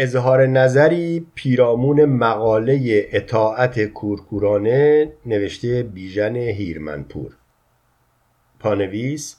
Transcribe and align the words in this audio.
اظهار 0.00 0.46
نظری 0.46 1.26
پیرامون 1.34 2.04
مقاله 2.04 3.06
اطاعت 3.12 3.80
کورکورانه 3.80 5.12
نوشته 5.26 5.82
بیژن 5.82 6.36
هیرمنپور. 6.36 7.36
پانویس 8.60 9.36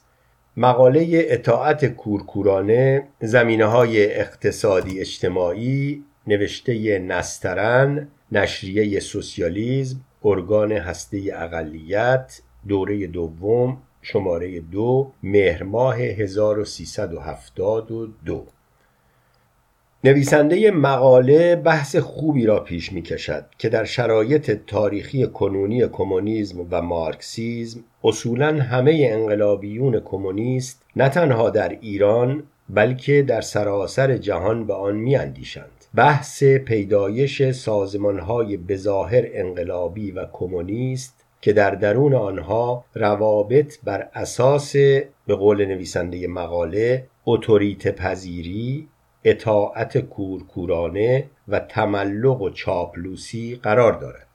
مقاله 0.58 1.26
اطاعت 1.30 1.86
کورکورانه 1.86 3.04
زمینه 3.22 3.66
های 3.66 4.20
اقتصادی 4.20 5.00
اجتماعی 5.00 6.04
نوشته 6.28 7.00
نسترن 7.00 8.08
نشریه 8.32 9.00
سوسیالیزم 9.00 10.02
ارگان 10.26 10.72
هسته 10.72 11.32
اقلیت 11.34 12.42
دوره 12.68 13.08
دوم 13.08 13.78
شماره 14.02 14.60
دو 14.60 15.12
مهر 15.24 15.64
ماه 15.64 15.98
1372 15.98 18.48
نویسنده 20.04 20.72
مقاله 20.72 21.56
بحث 21.56 21.96
خوبی 21.96 22.46
را 22.46 22.60
پیش 22.60 22.94
می 22.94 23.02
کشد 23.02 23.46
که 23.58 23.70
در 23.70 23.84
شرایط 23.84 24.52
تاریخی 24.68 25.28
کنونی 25.28 25.88
کمونیسم 25.88 26.68
و 26.72 26.82
مارکسیزم 26.82 27.80
اصولا 28.04 28.62
همه 28.62 29.10
انقلابیون 29.12 30.00
کمونیست 30.00 30.86
نه 30.96 31.10
تنها 31.10 31.50
در 31.50 31.70
ایران 31.70 32.44
بلکه 32.70 33.22
در 33.22 33.42
سراسر 33.42 34.18
جهان 34.18 34.68
به 34.68 34.74
آن 34.74 34.96
می 34.96 35.16
اندیشند. 35.16 35.86
بحث 35.96 36.44
پیدایش 36.44 37.52
سازمانهای 37.52 38.58
بظاهر 38.58 39.24
انقلابی 39.34 40.12
و 40.12 40.26
کمونیست 40.34 41.26
که 41.42 41.54
در 41.54 41.72
درون 41.72 42.14
آنها 42.14 42.86
روابط 42.96 43.76
بر 43.84 44.10
اساس 44.14 44.76
به 45.28 45.36
قول 45.36 45.66
نویسنده 45.66 46.28
مقاله 46.28 47.06
اتوریت 47.26 47.96
پذیری 47.96 48.88
اطاعت 49.24 49.98
کورکورانه 49.98 51.30
و 51.48 51.60
تملق 51.60 52.42
و 52.42 52.50
چاپلوسی 52.50 53.60
قرار 53.64 53.94
دارد. 53.94 54.28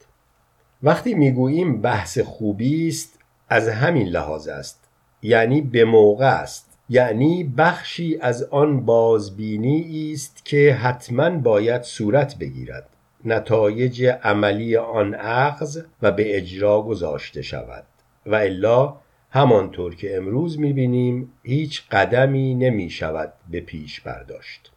وقتی 0.82 1.15
می‌گوییم 1.15 1.80
بحث 1.80 2.18
خوبی 2.18 2.88
است 2.88 3.18
از 3.49 3.68
همین 3.68 4.09
لحاظ 4.09 4.49
است. 4.49 4.88
یعنی 5.23 5.60
به 5.60 5.85
موقع 5.85 6.26
است. 6.26 6.79
یعنی 6.88 7.45
بخشی 7.45 8.18
از 8.21 8.43
آن 8.43 8.85
بازبینی 8.85 10.13
است 10.13 10.45
که 10.45 10.74
حتما 10.74 11.30
باید 11.30 11.82
صورت 11.82 12.38
بگیرد. 12.38 12.88
نتایج 13.24 14.04
عملی 14.23 14.76
آن 14.76 15.15
عقض 15.15 15.82
و 16.02 16.13
به 16.13 16.37
اجرا 16.37 16.82
گذاشته 16.82 17.43
شود. 17.43 17.85
و 18.26 18.35
الا 18.35 18.96
همانطور 19.30 19.95
که 19.95 20.16
امروز 20.16 20.59
می‌بینیم 20.59 21.32
هیچ 21.43 21.82
قدمی 21.91 22.54
نمی 22.54 22.91
شود 22.91 23.32
به 23.51 23.60
پیش 23.60 24.01
برداشت. 24.01 24.73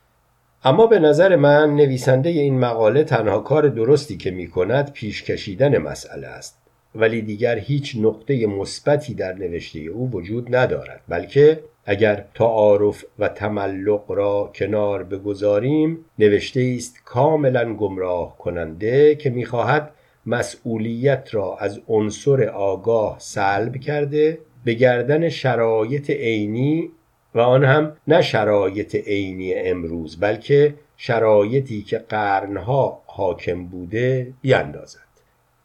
اما 0.63 0.87
به 0.87 0.99
نظر 0.99 1.35
من 1.35 1.75
نویسنده 1.75 2.29
این 2.29 2.59
مقاله 2.59 3.03
تنها 3.03 3.39
کار 3.39 3.67
درستی 3.67 4.17
که 4.17 4.31
می 4.31 4.47
کند 4.47 4.93
پیش 4.93 5.23
کشیدن 5.23 5.77
مسئله 5.77 6.27
است. 6.27 6.57
ولی 6.95 7.21
دیگر 7.21 7.57
هیچ 7.57 7.95
نقطه 7.99 8.47
مثبتی 8.47 9.13
در 9.13 9.33
نوشته 9.33 9.79
او 9.79 10.11
وجود 10.11 10.55
ندارد. 10.55 11.01
بلکه 11.07 11.59
اگر 11.85 12.25
تعارف 12.35 13.05
و 13.19 13.27
تملق 13.27 14.11
را 14.11 14.51
کنار 14.55 15.03
بگذاریم 15.03 16.05
نوشته 16.19 16.73
است 16.77 16.95
کاملا 17.05 17.73
گمراه 17.73 18.37
کننده 18.37 19.15
که 19.15 19.29
می‌خواهد 19.29 19.91
مسئولیت 20.25 21.29
را 21.31 21.57
از 21.57 21.79
عنصر 21.87 22.43
آگاه 22.43 23.15
سلب 23.19 23.77
کرده 23.77 24.37
به 24.65 24.73
گردن 24.73 25.29
شرایط 25.29 26.09
عینی 26.09 26.89
و 27.37 27.39
آن 27.39 27.63
هم 27.63 27.93
نه 28.07 28.21
شرایط 28.21 28.95
عینی 28.95 29.53
امروز 29.53 30.19
بلکه 30.19 30.73
شرایطی 30.97 31.81
که 31.81 31.97
قرنها 31.97 33.03
حاکم 33.05 33.65
بوده 33.65 34.33
بیاندازد. 34.41 34.99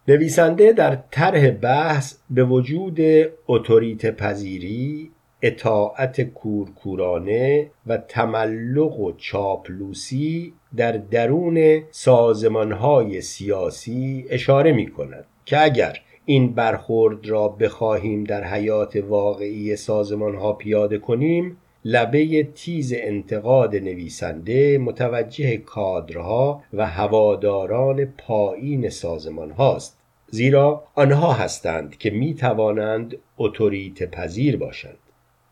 نویسنده 0.09 0.73
در 0.73 0.98
طرح 1.11 1.50
بحث 1.50 2.15
به 2.31 2.45
وجود 2.45 3.00
اتوریت 3.48 4.16
پذیری 4.16 5.10
اطاعت 5.43 6.21
کورکورانه 6.21 7.71
و 7.87 7.97
تملق 7.97 9.00
و 9.00 9.12
چاپلوسی 9.12 10.53
در 10.77 10.93
درون 10.93 11.83
سازمانهای 11.91 13.21
سیاسی 13.21 14.27
اشاره 14.31 14.72
می 14.72 14.87
کند 14.87 15.25
که 15.44 15.62
اگر 15.62 15.99
این 16.25 16.54
برخورد 16.54 17.28
را 17.28 17.49
بخواهیم 17.49 18.25
در 18.25 18.44
حیات 18.44 18.97
واقعی 18.97 19.77
سازمانها 19.77 20.53
پیاده 20.53 20.99
کنیم 20.99 21.56
لبه 21.84 22.43
تیز 22.43 22.93
انتقاد 22.97 23.76
نویسنده 23.76 24.78
متوجه 24.78 25.56
کادرها 25.56 26.62
و 26.72 26.87
هواداران 26.87 28.04
پایین 28.04 28.88
سازمان 28.88 29.50
هاست 29.50 29.98
زیرا 30.31 30.84
آنها 30.94 31.32
هستند 31.32 31.98
که 31.98 32.10
می 32.10 32.34
توانند 32.34 33.16
اتوریت 33.38 34.10
پذیر 34.10 34.56
باشند. 34.56 34.98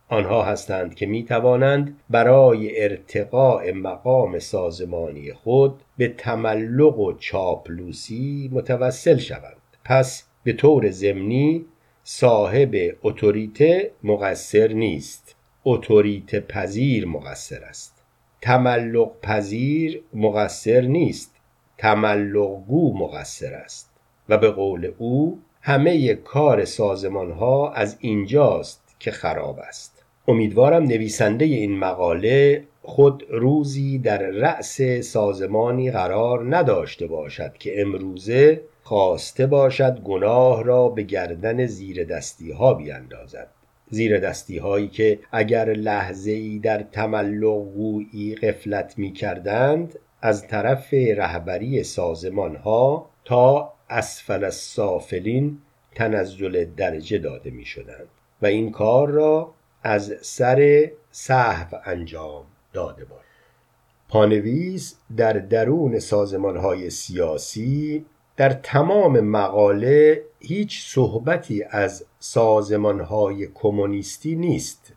آنها 0.08 0.42
هستند 0.42 0.94
که 0.94 1.06
می 1.06 1.24
توانند 1.24 1.96
برای 2.10 2.82
ارتقاء 2.82 3.72
مقام 3.72 4.38
سازمانی 4.38 5.32
خود 5.32 5.80
به 5.96 6.08
تملق 6.08 6.98
و 6.98 7.12
چاپلوسی 7.12 8.50
متوسل 8.52 9.16
شوند. 9.16 9.56
پس 9.84 10.24
به 10.44 10.52
طور 10.52 10.90
ضمنی 10.90 11.64
صاحب 12.04 12.76
اتوریته 13.02 13.90
مقصر 14.02 14.72
نیست. 14.72 15.36
اتوریته 15.65 16.41
پذیر 16.41 17.06
مقصر 17.06 17.65
است. 17.65 18.03
تملق 18.41 19.10
پذیر 19.22 20.03
مقصر 20.15 20.81
نیست. 20.81 21.37
تملق 21.78 22.66
گو 22.69 22.98
مقصر 22.98 23.54
است. 23.54 23.91
و 24.28 24.38
به 24.38 24.50
قول 24.50 24.93
او 24.99 25.41
همه 25.60 26.15
کار 26.15 26.65
سازمان 26.65 27.31
ها 27.31 27.72
از 27.72 27.97
اینجاست 28.00 28.97
که 28.99 29.10
خراب 29.10 29.59
است. 29.59 30.04
امیدوارم 30.28 30.82
نویسنده 30.82 31.44
این 31.44 31.78
مقاله 31.78 32.65
خود 32.82 33.26
روزی 33.31 33.99
در 33.99 34.19
رأس 34.19 34.82
سازمانی 35.03 35.91
قرار 35.91 36.56
نداشته 36.56 37.06
باشد 37.06 37.53
که 37.59 37.81
امروزه 37.81 38.60
خواسته 38.82 39.47
باشد 39.47 40.00
گناه 40.00 40.65
را 40.65 40.88
به 40.88 41.03
گردن 41.03 41.66
زیر 41.66 42.04
دستی 42.04 42.53
ها 42.53 42.75
بیاندازد. 42.75 43.49
زیر 43.90 44.18
دستی 44.18 44.58
هایی 44.58 44.88
که 44.88 45.18
اگر 45.32 45.64
لحظه 45.72 46.30
ای 46.30 46.58
در 46.58 46.82
تملق 46.82 47.64
گویی 47.74 48.34
غفلت 48.34 48.98
می 48.98 49.12
کردند 49.12 49.98
از 50.22 50.46
طرف 50.46 50.94
رهبری 50.94 51.82
سازمان 51.82 52.56
ها 52.56 53.10
تا 53.24 53.72
اسفل 53.90 54.44
السافلین 54.44 55.58
تنزل 55.94 56.64
درجه 56.76 57.18
داده 57.18 57.50
می 57.50 57.64
شدند 57.64 58.08
و 58.42 58.46
این 58.46 58.70
کار 58.70 59.10
را 59.10 59.54
از 59.82 60.14
سر 60.20 60.90
صحو 61.10 61.76
انجام 61.84 62.44
داده 62.72 63.04
باشد 63.04 63.20
پانویس 64.08 64.96
در 65.16 65.32
درون 65.32 65.98
سازمان 65.98 66.56
های 66.56 66.90
سیاسی 66.90 68.06
در 68.36 68.50
تمام 68.50 69.20
مقاله 69.20 70.22
هیچ 70.40 70.86
صحبتی 70.86 71.62
از 71.70 72.04
سازمان 72.18 73.00
های 73.00 73.48
کمونیستی 73.54 74.34
نیست. 74.34 74.92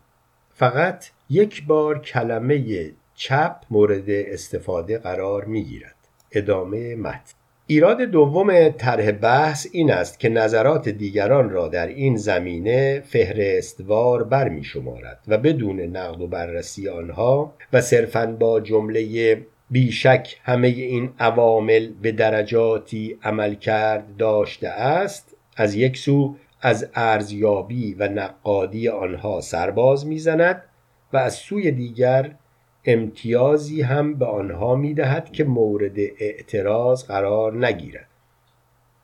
فقط 0.50 1.06
یک 1.30 1.66
بار 1.66 1.98
کلمه 1.98 2.90
چپ 3.14 3.56
مورد 3.70 4.10
استفاده 4.10 4.98
قرار 4.98 5.44
می 5.44 5.64
گیرد 5.64 5.96
ادامه 6.32 6.96
متن. 6.96 7.32
ایراد 7.66 8.00
دوم 8.00 8.68
طرح 8.68 9.12
بحث 9.12 9.66
این 9.72 9.92
است 9.92 10.20
که 10.20 10.28
نظرات 10.28 10.88
دیگران 10.88 11.50
را 11.50 11.68
در 11.68 11.86
این 11.86 12.16
زمینه 12.16 13.02
فهرستوار 13.06 14.24
برمی 14.24 14.64
شمارد 14.64 15.18
و 15.28 15.38
بدون 15.38 15.80
نقد 15.80 16.20
و 16.20 16.26
بررسی 16.26 16.88
آنها 16.88 17.54
و 17.72 17.80
صرفا 17.80 18.26
با 18.26 18.60
جمله 18.60 19.38
بیشک 19.70 20.36
همه 20.42 20.68
این 20.68 21.10
عوامل 21.18 21.88
به 22.02 22.12
درجاتی 22.12 23.18
عمل 23.22 23.54
کرد 23.54 24.16
داشته 24.16 24.68
است 24.68 25.33
از 25.56 25.74
یک 25.74 25.96
سو 25.96 26.36
از 26.60 26.90
ارزیابی 26.94 27.94
و 27.94 28.08
نقادی 28.08 28.88
آنها 28.88 29.40
سرباز 29.40 30.06
می‌زند 30.06 30.62
و 31.12 31.16
از 31.16 31.34
سوی 31.34 31.70
دیگر 31.70 32.34
امتیازی 32.84 33.82
هم 33.82 34.14
به 34.14 34.26
آنها 34.26 34.74
می 34.74 34.94
دهد 34.94 35.32
که 35.32 35.44
مورد 35.44 35.98
اعتراض 35.98 37.04
قرار 37.04 37.66
نگیرد. 37.66 38.08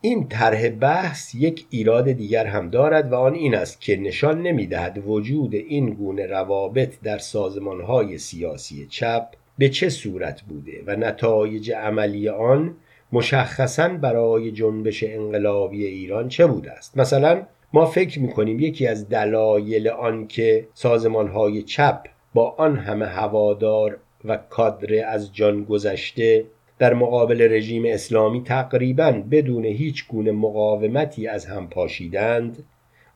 این 0.01 0.29
طرح 0.29 0.69
بحث 0.69 1.35
یک 1.35 1.67
ایراد 1.71 2.13
دیگر 2.13 2.47
هم 2.47 2.71
دارد 2.71 3.13
و 3.13 3.15
آن 3.15 3.35
این 3.35 3.55
است 3.55 3.81
که 3.81 3.97
نشان 3.97 4.43
نمی 4.43 4.67
دهد 4.67 5.03
وجود 5.07 5.55
این 5.55 5.91
گونه 5.91 6.27
روابط 6.27 7.01
در 7.03 7.19
سازمانهای 7.19 8.19
سیاسی 8.19 8.87
چپ 8.87 9.27
به 9.59 9.69
چه 9.69 9.89
صورت 9.89 10.43
بوده 10.43 10.83
و 10.87 10.97
نتایج 10.97 11.73
عملی 11.73 12.29
آن 12.29 12.77
مشخصا 13.13 13.89
برای 13.89 14.53
جنبش 14.53 15.05
انقلابی 15.05 15.87
ایران 15.87 16.29
چه 16.29 16.47
بوده 16.47 16.73
است؟ 16.73 16.99
مثلا 16.99 17.43
ما 17.73 17.87
فکر 17.87 18.21
می 18.21 18.33
کنیم 18.33 18.61
یکی 18.61 18.87
از 18.87 19.09
دلایل 19.09 19.89
آن 19.89 20.27
که 20.27 20.69
سازمان 20.75 21.29
های 21.29 21.63
چپ 21.63 22.07
با 22.35 22.55
آن 22.59 22.77
همه 22.77 23.07
هوادار 23.07 23.99
و 24.25 24.37
کادر 24.37 25.05
از 25.09 25.35
جان 25.35 25.65
گذشته 25.65 26.45
در 26.79 26.95
مقابل 26.95 27.53
رژیم 27.53 27.83
اسلامی 27.87 28.43
تقریبا 28.43 29.23
بدون 29.31 29.65
هیچ 29.65 30.09
گونه 30.09 30.33
مقاومتی 30.33 31.27
از 31.27 31.47
هم 31.47 31.69
پاشیدند 31.69 32.65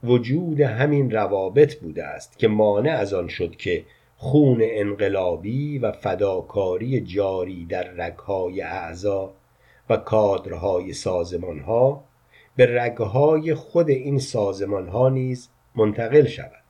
وجود 0.04 0.60
همین 0.60 1.10
روابط 1.10 1.74
بوده 1.74 2.04
است 2.04 2.38
که 2.38 2.48
مانع 2.48 2.90
از 2.90 3.14
آن 3.14 3.28
شد 3.28 3.56
که 3.56 3.84
خون 4.16 4.58
انقلابی 4.62 5.78
و 5.78 5.92
فداکاری 5.92 7.00
جاری 7.00 7.64
در 7.64 7.90
رگهای 7.90 8.60
اعضا 8.60 9.32
و 9.90 9.96
کادرهای 9.96 10.92
سازمانها 10.92 12.04
به 12.56 12.82
رگهای 12.82 13.54
خود 13.54 13.90
این 13.90 14.18
سازمانها 14.18 15.08
نیز 15.08 15.48
منتقل 15.74 16.26
شود. 16.26 16.64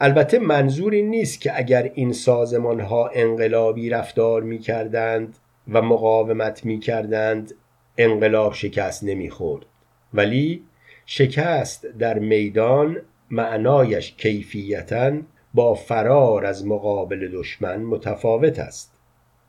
البته 0.00 0.38
منظور 0.38 0.94
نیست 0.94 1.40
که 1.40 1.58
اگر 1.58 1.90
این 1.94 2.12
سازمانها 2.12 3.08
انقلابی 3.08 3.90
رفتار 3.90 4.42
می 4.42 4.58
کردند 4.58 5.36
و 5.68 5.82
مقاومت 5.82 6.64
می 6.64 6.78
کردند 6.78 7.54
انقلاب 7.98 8.54
شکست 8.54 9.04
نمی 9.04 9.30
خورد 9.30 9.66
ولی 10.14 10.64
شکست 11.06 11.86
در 11.86 12.18
میدان 12.18 12.96
معنایش 13.30 14.12
کیفیتا 14.12 15.12
با 15.54 15.74
فرار 15.74 16.46
از 16.46 16.66
مقابل 16.66 17.28
دشمن 17.32 17.82
متفاوت 17.82 18.58
است. 18.58 18.92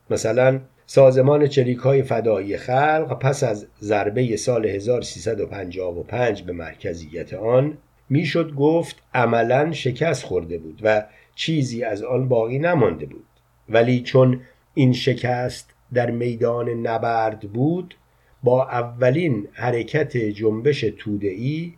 مثلا 0.09 0.59
سازمان 0.91 1.47
چریک 1.47 1.77
های 1.77 2.03
فدایی 2.03 2.57
خلق 2.57 3.19
پس 3.19 3.43
از 3.43 3.67
ضربه 3.81 4.37
سال 4.37 4.65
1355 4.65 6.43
به 6.43 6.53
مرکزیت 6.53 7.33
آن 7.33 7.77
می‌شد 8.09 8.53
گفت 8.55 8.95
عملا 9.13 9.71
شکست 9.71 10.25
خورده 10.25 10.57
بود 10.57 10.79
و 10.83 11.05
چیزی 11.35 11.83
از 11.83 12.03
آن 12.03 12.27
باقی 12.27 12.59
نمانده 12.59 13.05
بود. 13.05 13.25
ولی 13.69 14.01
چون 14.01 14.41
این 14.73 14.93
شکست 14.93 15.69
در 15.93 16.11
میدان 16.11 16.69
نبرد 16.69 17.39
بود 17.39 17.95
با 18.43 18.67
اولین 18.67 19.47
حرکت 19.53 20.17
جنبش 20.17 20.85
توده‌ای 20.97 21.73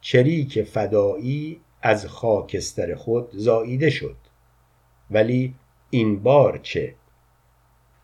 چریک 0.00 0.62
فدایی 0.62 1.60
از 1.82 2.06
خاکستر 2.06 2.94
خود 2.94 3.28
زاییده 3.32 3.90
شد. 3.90 4.16
ولی 5.10 5.54
این 5.90 6.22
بار 6.22 6.60
چه؟ 6.62 6.94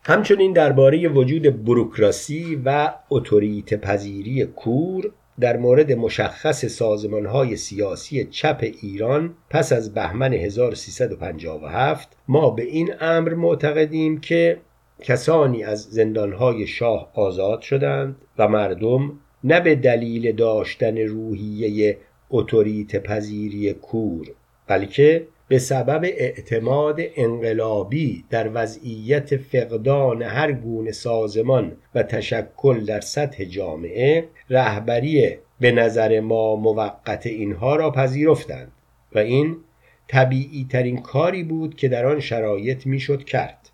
همچنین 0.05 0.53
درباره 0.53 1.07
وجود 1.07 1.65
بروکراسی 1.65 2.61
و 2.65 2.93
اتوریت 3.09 3.73
پذیری 3.73 4.45
کور 4.45 5.11
در 5.39 5.57
مورد 5.57 5.91
مشخص 5.91 6.65
سازمان 6.65 7.25
های 7.25 7.55
سیاسی 7.55 8.25
چپ 8.25 8.63
ایران 8.81 9.33
پس 9.49 9.71
از 9.71 9.93
بهمن 9.93 10.33
1357 10.33 12.17
ما 12.27 12.49
به 12.49 12.63
این 12.63 12.93
امر 12.99 13.33
معتقدیم 13.33 14.19
که 14.19 14.57
کسانی 15.01 15.63
از 15.63 15.83
زندانهای 15.83 16.67
شاه 16.67 17.11
آزاد 17.13 17.61
شدند 17.61 18.15
و 18.37 18.47
مردم 18.47 19.19
نه 19.43 19.59
به 19.59 19.75
دلیل 19.75 20.31
داشتن 20.31 20.97
روحیه 20.97 21.97
اتوریت 22.29 23.03
پذیری 23.03 23.73
کور 23.73 24.27
بلکه 24.67 25.27
به 25.47 25.59
سبب 25.59 26.03
اعتماد 26.03 26.99
انقلابی 27.15 28.25
در 28.29 28.49
وضعیت 28.53 29.37
فقدان 29.37 30.21
هر 30.21 30.51
گونه 30.51 30.91
سازمان 30.91 31.71
و 31.95 32.03
تشکل 32.03 32.85
در 32.85 33.01
سطح 33.01 33.43
جامعه 33.43 34.27
رهبری 34.49 35.37
به 35.59 35.71
نظر 35.71 36.19
ما 36.19 36.55
موقت 36.55 37.27
اینها 37.27 37.75
را 37.75 37.91
پذیرفتند 37.91 38.71
و 39.15 39.19
این 39.19 39.57
طبیعی 40.07 40.67
ترین 40.71 41.01
کاری 41.01 41.43
بود 41.43 41.75
که 41.75 41.87
در 41.87 42.05
آن 42.05 42.19
شرایط 42.19 42.87
می‌شد 42.87 43.23
کرد. 43.23 43.69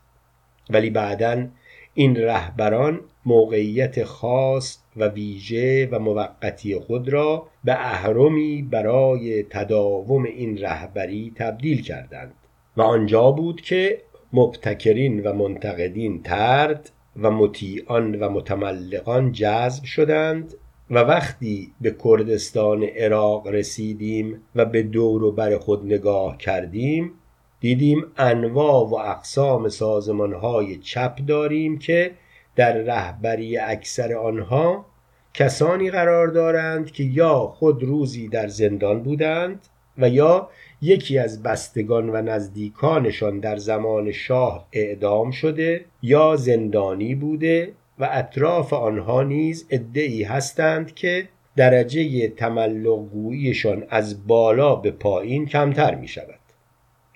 ولی 0.70 0.90
بعدا 0.90 1.48
این 1.94 2.16
رهبران 2.16 3.00
موقعیت 3.26 4.04
خاص 4.04 4.79
و 4.98 5.08
ویژه 5.08 5.90
و 5.92 6.00
موقتی 6.00 6.76
خود 6.76 7.10
را 7.10 7.48
به 7.64 7.74
اهرمی 7.74 8.62
برای 8.62 9.44
تداوم 9.44 10.24
این 10.24 10.58
رهبری 10.58 11.34
تبدیل 11.36 11.82
کردند 11.82 12.34
و 12.78 12.82
آنجا 12.82 13.32
بود 13.32 13.62
که 13.62 14.02
مبتکرین 14.34 15.24
و 15.24 15.34
منتقدین 15.34 16.24
ترد 16.24 16.92
و 17.22 17.32
مطیعان 17.32 18.20
و 18.20 18.30
متملقان 18.30 19.32
جذب 19.32 19.84
شدند 19.84 20.54
و 20.92 21.00
وقتی 21.00 21.72
به 21.82 21.96
کردستان 22.04 22.84
عراق 22.84 23.48
رسیدیم 23.48 24.42
و 24.56 24.66
به 24.66 24.84
دور 24.84 25.24
و 25.24 25.32
بر 25.32 25.58
خود 25.58 25.86
نگاه 25.86 26.38
کردیم 26.38 27.12
دیدیم 27.60 28.06
انواع 28.18 28.90
و 28.90 28.96
اقسام 28.96 29.70
سازمانهای 29.70 30.78
چپ 30.78 31.20
داریم 31.28 31.80
که 31.80 32.12
در 32.60 32.74
رهبری 32.74 33.58
اکثر 33.58 34.14
آنها 34.14 34.86
کسانی 35.34 35.92
قرار 35.92 36.28
دارند 36.28 36.92
که 36.92 37.04
یا 37.04 37.38
خود 37.38 37.84
روزی 37.84 38.28
در 38.28 38.48
زندان 38.48 39.04
بودند 39.04 39.68
و 39.98 40.10
یا 40.10 40.50
یکی 40.82 41.18
از 41.18 41.44
بستگان 41.44 42.10
و 42.10 42.22
نزدیکانشان 42.22 43.40
در 43.40 43.58
زمان 43.58 44.12
شاه 44.12 44.68
اعدام 44.72 45.32
شده 45.32 45.86
یا 46.02 46.36
زندانی 46.36 47.16
بوده 47.16 47.72
و 48.00 48.10
اطراف 48.12 48.74
آنها 48.74 49.24
نیز 49.24 49.68
ادعی 49.70 50.24
هستند 50.24 50.94
که 50.96 51.28
درجه 51.56 52.28
تملق 52.28 53.10
گوییشان 53.10 53.84
از 53.90 54.28
بالا 54.28 54.76
به 54.76 54.92
پایین 54.92 55.46
کمتر 55.46 55.96
می 55.96 56.08
شود 56.08 56.40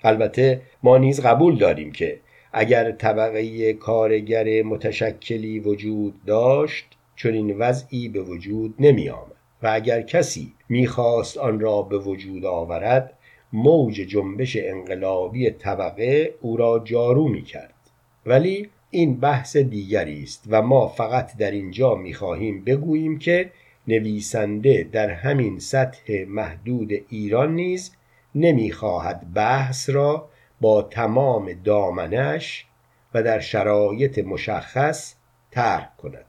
البته 0.04 0.60
ما 0.82 0.98
نیز 0.98 1.20
قبول 1.20 1.58
داریم 1.58 1.92
که 1.92 2.20
اگر 2.56 2.92
طبقه 2.92 3.72
کارگر 3.72 4.62
متشکلی 4.62 5.60
وجود 5.60 6.14
داشت 6.26 6.86
چون 7.16 7.34
این 7.34 7.58
وضعی 7.58 8.08
به 8.08 8.20
وجود 8.20 8.74
نمی 8.78 9.08
آمد 9.08 9.32
و 9.62 9.70
اگر 9.72 10.02
کسی 10.02 10.52
می‌خواست 10.68 11.38
آن 11.38 11.60
را 11.60 11.82
به 11.82 11.98
وجود 11.98 12.44
آورد 12.44 13.12
موج 13.52 13.94
جنبش 13.94 14.56
انقلابی 14.56 15.50
طبقه 15.50 16.34
او 16.40 16.56
را 16.56 16.82
جارو 16.84 17.28
می 17.28 17.42
کرد 17.42 17.74
ولی 18.26 18.68
این 18.90 19.20
بحث 19.20 19.56
دیگری 19.56 20.22
است 20.22 20.44
و 20.50 20.62
ما 20.62 20.88
فقط 20.88 21.36
در 21.36 21.50
اینجا 21.50 21.94
می 21.94 22.14
خواهیم 22.14 22.64
بگوییم 22.64 23.18
که 23.18 23.50
نویسنده 23.88 24.88
در 24.92 25.10
همین 25.10 25.58
سطح 25.58 26.24
محدود 26.28 26.92
ایران 27.08 27.54
نیز 27.54 27.92
نمی‌خواهد 28.34 29.32
بحث 29.34 29.90
را 29.90 30.28
با 30.64 30.82
تمام 30.82 31.52
دامنش 31.52 32.66
و 33.14 33.22
در 33.22 33.40
شرایط 33.40 34.18
مشخص 34.18 35.14
طرح 35.50 35.92
کند. 35.98 36.24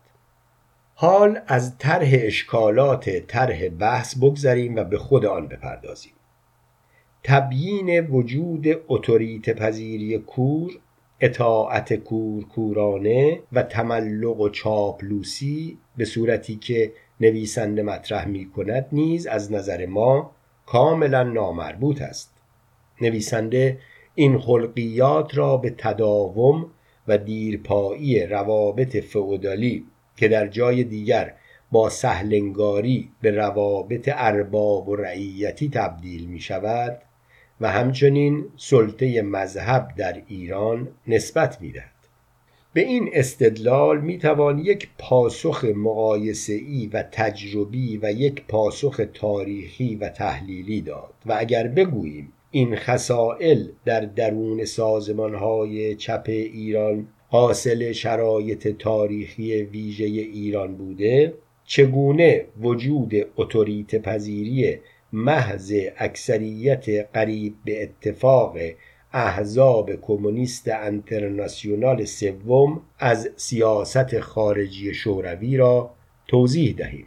حال 0.95 1.39
از 1.47 1.77
طرح 1.77 2.09
اشکالات 2.11 3.09
طرح 3.09 3.69
بحث 3.69 4.17
بگذریم 4.17 4.75
و 4.75 4.83
به 4.83 4.97
خود 4.97 5.25
آن 5.25 5.47
بپردازیم. 5.47 6.11
تبیین 7.23 7.99
وجود 7.99 8.65
اتوریت 8.87 9.49
پذیری 9.59 10.17
کور 10.17 10.71
اطاعت 11.19 11.93
کورکورانه 11.93 13.39
و 13.51 13.63
تملق 13.63 14.39
و 14.39 14.49
چاپلوسی 14.49 15.77
به 15.97 16.05
صورتی 16.05 16.55
که 16.55 16.93
نویسنده 17.21 17.83
مطرح 17.83 18.27
می 18.27 18.51
کند 18.51 18.85
نیز 18.91 19.27
از 19.27 19.51
نظر 19.51 19.85
ما 19.85 20.31
کاملا 20.65 21.23
نامربوط 21.23 22.01
است. 22.01 22.31
نویسنده 23.01 23.77
این 24.15 24.39
خلقیات 24.39 25.37
را 25.37 25.57
به 25.57 25.75
تداوم 25.77 26.71
و 27.07 27.17
دیرپایی 27.17 28.25
روابط 28.25 28.97
فئودالی 28.97 29.85
که 30.17 30.27
در 30.27 30.47
جای 30.47 30.83
دیگر 30.83 31.33
با 31.71 31.89
سهلنگاری 31.89 33.09
به 33.21 33.31
روابط 33.31 34.09
ارباب 34.13 34.89
و 34.89 34.95
رعیتی 34.95 35.69
تبدیل 35.69 36.25
می 36.25 36.39
شود 36.39 37.01
و 37.61 37.71
همچنین 37.71 38.45
سلطه 38.57 39.21
مذهب 39.21 39.87
در 39.97 40.21
ایران 40.27 40.87
نسبت 41.07 41.61
می 41.61 41.71
دهد. 41.71 41.91
به 42.73 42.81
این 42.81 43.09
استدلال 43.13 44.01
می 44.01 44.17
توان 44.17 44.59
یک 44.59 44.89
پاسخ 44.97 45.65
مقایسه‌ای 45.75 46.89
و 46.93 47.03
تجربی 47.11 47.99
و 48.01 48.11
یک 48.11 48.43
پاسخ 48.47 49.01
تاریخی 49.13 49.95
و 49.95 50.09
تحلیلی 50.09 50.81
داد 50.81 51.13
و 51.25 51.35
اگر 51.37 51.67
بگوییم 51.67 52.33
این 52.55 52.75
خسائل 52.75 53.67
در 53.85 54.01
درون 54.01 54.65
سازمانهای 54.65 55.95
چپ 55.95 56.23
ایران 56.27 57.07
حاصل 57.27 57.91
شرایط 57.91 58.67
تاریخی 58.67 59.63
ویژه 59.63 60.05
ایران 60.05 60.75
بوده. 60.75 61.33
چگونه 61.65 62.45
وجود 62.61 63.13
اتوریت 63.37 63.95
پذیری 63.95 64.79
محض 65.13 65.73
اکثریت 65.97 66.85
قریب 67.13 67.55
به 67.65 67.83
اتفاق 67.83 68.57
احزاب 69.13 69.95
کمونیست 70.01 70.67
انترناسیونال 70.67 72.05
سوم 72.05 72.81
از 72.99 73.29
سیاست 73.35 74.19
خارجی 74.19 74.93
شوروی 74.93 75.57
را 75.57 75.91
توضیح 76.27 76.75
دهیم؟ 76.77 77.05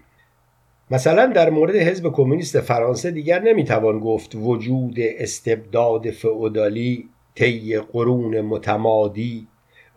مثلا 0.91 1.27
در 1.27 1.51
مورد 1.51 1.77
حزب 1.77 2.13
کمونیست 2.13 2.61
فرانسه 2.61 3.11
دیگر 3.11 3.43
نمی‌توان 3.43 3.99
گفت 3.99 4.35
وجود 4.35 4.97
استبداد 4.99 6.11
فئودالی 6.11 7.09
طی 7.35 7.79
قرون 7.79 8.41
متمادی 8.41 9.49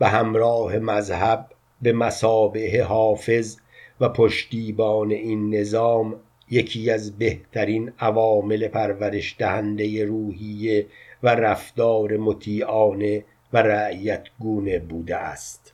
و 0.02 0.10
همراه 0.10 0.80
مذهب 0.80 1.46
به 1.82 1.94
مسابه 1.94 2.84
حافظ 2.84 3.58
و 4.00 4.10
پشتیبان 4.10 5.12
این 5.12 5.56
نظام 5.56 6.16
یکی 6.50 6.92
از 6.92 7.18
بهترین 7.18 7.92
عوامل 8.00 8.68
پرورش 8.68 9.36
دهنده 9.40 10.06
روحیه 10.06 10.86
و 11.24 11.36
رفتار 11.36 12.18
مطیعانه 12.18 13.26
و 13.54 13.58
رعیت 13.58 14.28
گونه 14.40 14.80
بوده 14.80 15.16
است. 15.16 15.74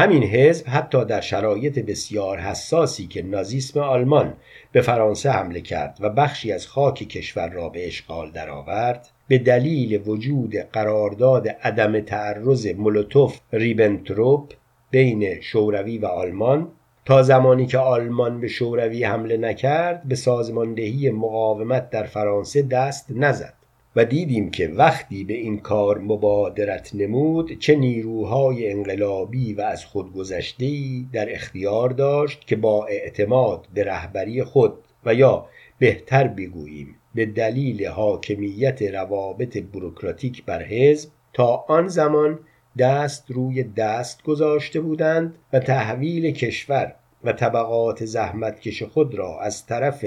همین 0.00 0.22
حزب 0.22 0.66
حتی 0.68 1.04
در 1.04 1.20
شرایط 1.20 1.78
بسیار 1.78 2.38
حساسی 2.38 3.06
که 3.06 3.22
نازیسم 3.22 3.80
آلمان 3.80 4.34
به 4.72 4.80
فرانسه 4.80 5.30
حمله 5.30 5.60
کرد 5.60 5.98
و 6.00 6.10
بخشی 6.10 6.52
از 6.52 6.66
خاک 6.66 6.94
کشور 6.94 7.48
را 7.48 7.68
به 7.68 7.86
اشغال 7.86 8.30
درآورد 8.30 9.08
به 9.28 9.38
دلیل 9.38 10.02
وجود 10.06 10.54
قرارداد 10.56 11.48
عدم 11.48 12.00
تعرض 12.00 12.66
مولوتوف 12.66 13.40
ریبنتروپ 13.52 14.52
بین 14.90 15.40
شوروی 15.40 15.98
و 15.98 16.06
آلمان 16.06 16.68
تا 17.04 17.22
زمانی 17.22 17.66
که 17.66 17.78
آلمان 17.78 18.40
به 18.40 18.48
شوروی 18.48 19.04
حمله 19.04 19.36
نکرد 19.36 20.02
به 20.02 20.14
سازماندهی 20.14 21.10
مقاومت 21.10 21.90
در 21.90 22.04
فرانسه 22.04 22.62
دست 22.62 23.06
نزد. 23.10 23.57
و 23.96 24.04
دیدیم 24.04 24.50
که 24.50 24.68
وقتی 24.68 25.24
به 25.24 25.34
این 25.34 25.58
کار 25.58 25.98
مبادرت 25.98 26.94
نمود 26.94 27.58
چه 27.58 27.76
نیروهای 27.76 28.70
انقلابی 28.70 29.52
و 29.54 29.60
از 29.60 29.84
خودگذشتهای 29.84 31.06
در 31.12 31.34
اختیار 31.34 31.90
داشت 31.90 32.46
که 32.46 32.56
با 32.56 32.86
اعتماد 32.86 33.68
به 33.74 33.84
رهبری 33.84 34.44
خود 34.44 34.74
و 35.04 35.14
یا 35.14 35.46
بهتر 35.78 36.28
بگوییم 36.28 36.96
به 37.14 37.26
دلیل 37.26 37.86
حاکمیت 37.86 38.82
روابط 38.82 39.58
بروکراتیک 39.58 40.44
بر 40.44 40.62
حزب 40.62 41.10
تا 41.32 41.64
آن 41.68 41.88
زمان 41.88 42.38
دست 42.78 43.30
روی 43.30 43.62
دست 43.62 44.22
گذاشته 44.22 44.80
بودند 44.80 45.34
و 45.52 45.60
تحویل 45.60 46.30
کشور 46.30 46.94
و 47.24 47.32
طبقات 47.32 48.04
زحمتکش 48.04 48.82
خود 48.82 49.14
را 49.14 49.40
از 49.40 49.66
طرف 49.66 50.04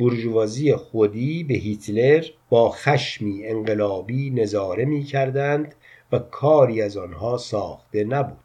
برجوازی 0.00 0.74
خودی 0.74 1.44
به 1.44 1.54
هیتلر 1.54 2.24
با 2.48 2.70
خشمی 2.70 3.46
انقلابی 3.46 4.30
نظاره 4.30 4.84
می 4.84 5.02
کردند 5.02 5.74
و 6.12 6.18
کاری 6.18 6.82
از 6.82 6.96
آنها 6.96 7.36
ساخته 7.36 8.04
نبود. 8.04 8.36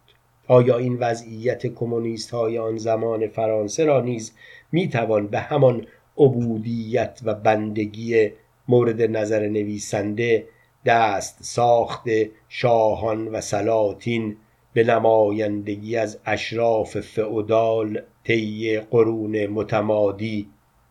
آیا 0.48 0.78
این 0.78 0.96
وضعیت 0.98 1.66
کمونیست 1.66 2.30
های 2.30 2.58
آن 2.58 2.76
زمان 2.76 3.28
فرانسه 3.28 3.84
را 3.84 4.00
نیز 4.00 4.32
می 4.72 4.88
توان 4.88 5.26
به 5.26 5.38
همان 5.38 5.86
عبودیت 6.18 7.20
و 7.24 7.34
بندگی 7.34 8.30
مورد 8.68 9.02
نظر 9.02 9.48
نویسنده 9.48 10.46
دست 10.84 11.38
ساخت 11.40 12.04
شاهان 12.48 13.28
و 13.28 13.40
سلاطین 13.40 14.36
به 14.72 14.84
نمایندگی 14.84 15.96
از 15.96 16.18
اشراف 16.26 17.00
فئودال 17.00 18.00
طی 18.24 18.80
قرون 18.80 19.46
متمادی 19.46 20.48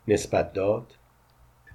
نسبت 0.08 0.54
داد. 0.54 0.96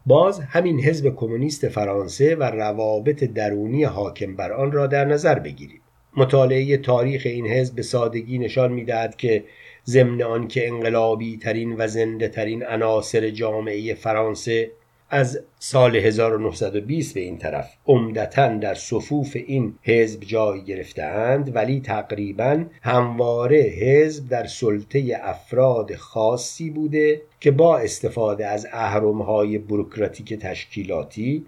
باز 0.06 0.40
همین 0.40 0.80
حزب 0.80 1.14
کمونیست 1.16 1.68
فرانسه 1.68 2.34
و 2.34 2.42
روابط 2.42 3.24
درونی 3.24 3.84
حاکم 3.84 4.36
بر 4.36 4.52
آن 4.52 4.72
را 4.72 4.86
در 4.86 5.04
نظر 5.04 5.38
بگیرید 5.38 5.80
مطالعه 6.16 6.76
تاریخ 6.76 7.22
این 7.24 7.46
حزب 7.46 7.74
به 7.74 7.82
سادگی 7.82 8.38
نشان 8.38 8.72
می‌دهد 8.72 9.16
که 9.16 9.44
ضمن 9.86 10.22
آنکه 10.22 10.68
انقلابی 10.68 11.36
ترین 11.36 11.76
و 11.78 11.86
زنده 11.86 12.28
ترین 12.28 12.64
عناصر 12.64 13.30
جامعه 13.30 13.94
فرانسه 13.94 14.70
از 15.12 15.40
سال 15.58 15.96
1920 15.96 17.14
به 17.14 17.20
این 17.20 17.38
طرف 17.38 17.70
عمدتا 17.86 18.48
در 18.48 18.74
صفوف 18.74 19.36
این 19.46 19.74
حزب 19.82 20.20
جای 20.20 20.64
گرفتهاند 20.64 21.56
ولی 21.56 21.80
تقریبا 21.80 22.64
همواره 22.82 23.58
حزب 23.58 24.28
در 24.28 24.46
سلطه 24.46 25.20
افراد 25.22 25.94
خاصی 25.94 26.70
بوده 26.70 27.22
که 27.40 27.50
با 27.50 27.78
استفاده 27.78 28.46
از 28.46 28.66
اهرمهای 28.72 29.58
بروکراتیک 29.58 30.34
تشکیلاتی 30.34 31.46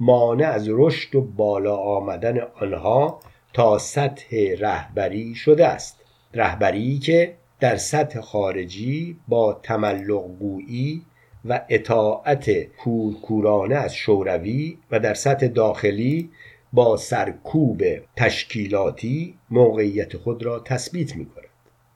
مانع 0.00 0.48
از 0.48 0.68
رشد 0.68 1.14
و 1.14 1.20
بالا 1.20 1.76
آمدن 1.76 2.38
آنها 2.38 3.20
تا 3.52 3.78
سطح 3.78 4.36
رهبری 4.58 5.34
شده 5.34 5.66
است. 5.66 5.96
رهبری 6.34 6.98
که 6.98 7.34
در 7.60 7.76
سطح 7.76 8.20
خارجی 8.20 9.16
با 9.28 9.60
تملق 9.62 10.26
گویی 10.38 11.02
و 11.44 11.64
اطاعت 11.68 12.62
کورکورانه 12.62 13.74
از 13.74 13.94
شوروی 13.94 14.78
و 14.90 15.00
در 15.00 15.14
سطح 15.14 15.46
داخلی 15.46 16.30
با 16.72 16.96
سرکوب 16.96 17.82
تشکیلاتی 18.16 19.38
موقعیت 19.50 20.16
خود 20.16 20.42
را 20.42 20.60
تثبیت 20.60 21.16
می 21.16 21.26
کند 21.26 21.44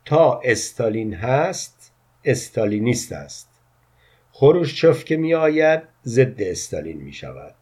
تا 0.05 0.41
استالین 0.45 1.15
هست 1.15 1.93
استالینیست 2.25 3.13
است. 3.13 3.49
خروشچوف 4.33 5.05
که 5.05 5.17
می 5.17 5.35
آید 5.35 5.83
ضد 6.05 6.43
استالین 6.43 6.97
می 6.97 7.13
شود 7.13 7.55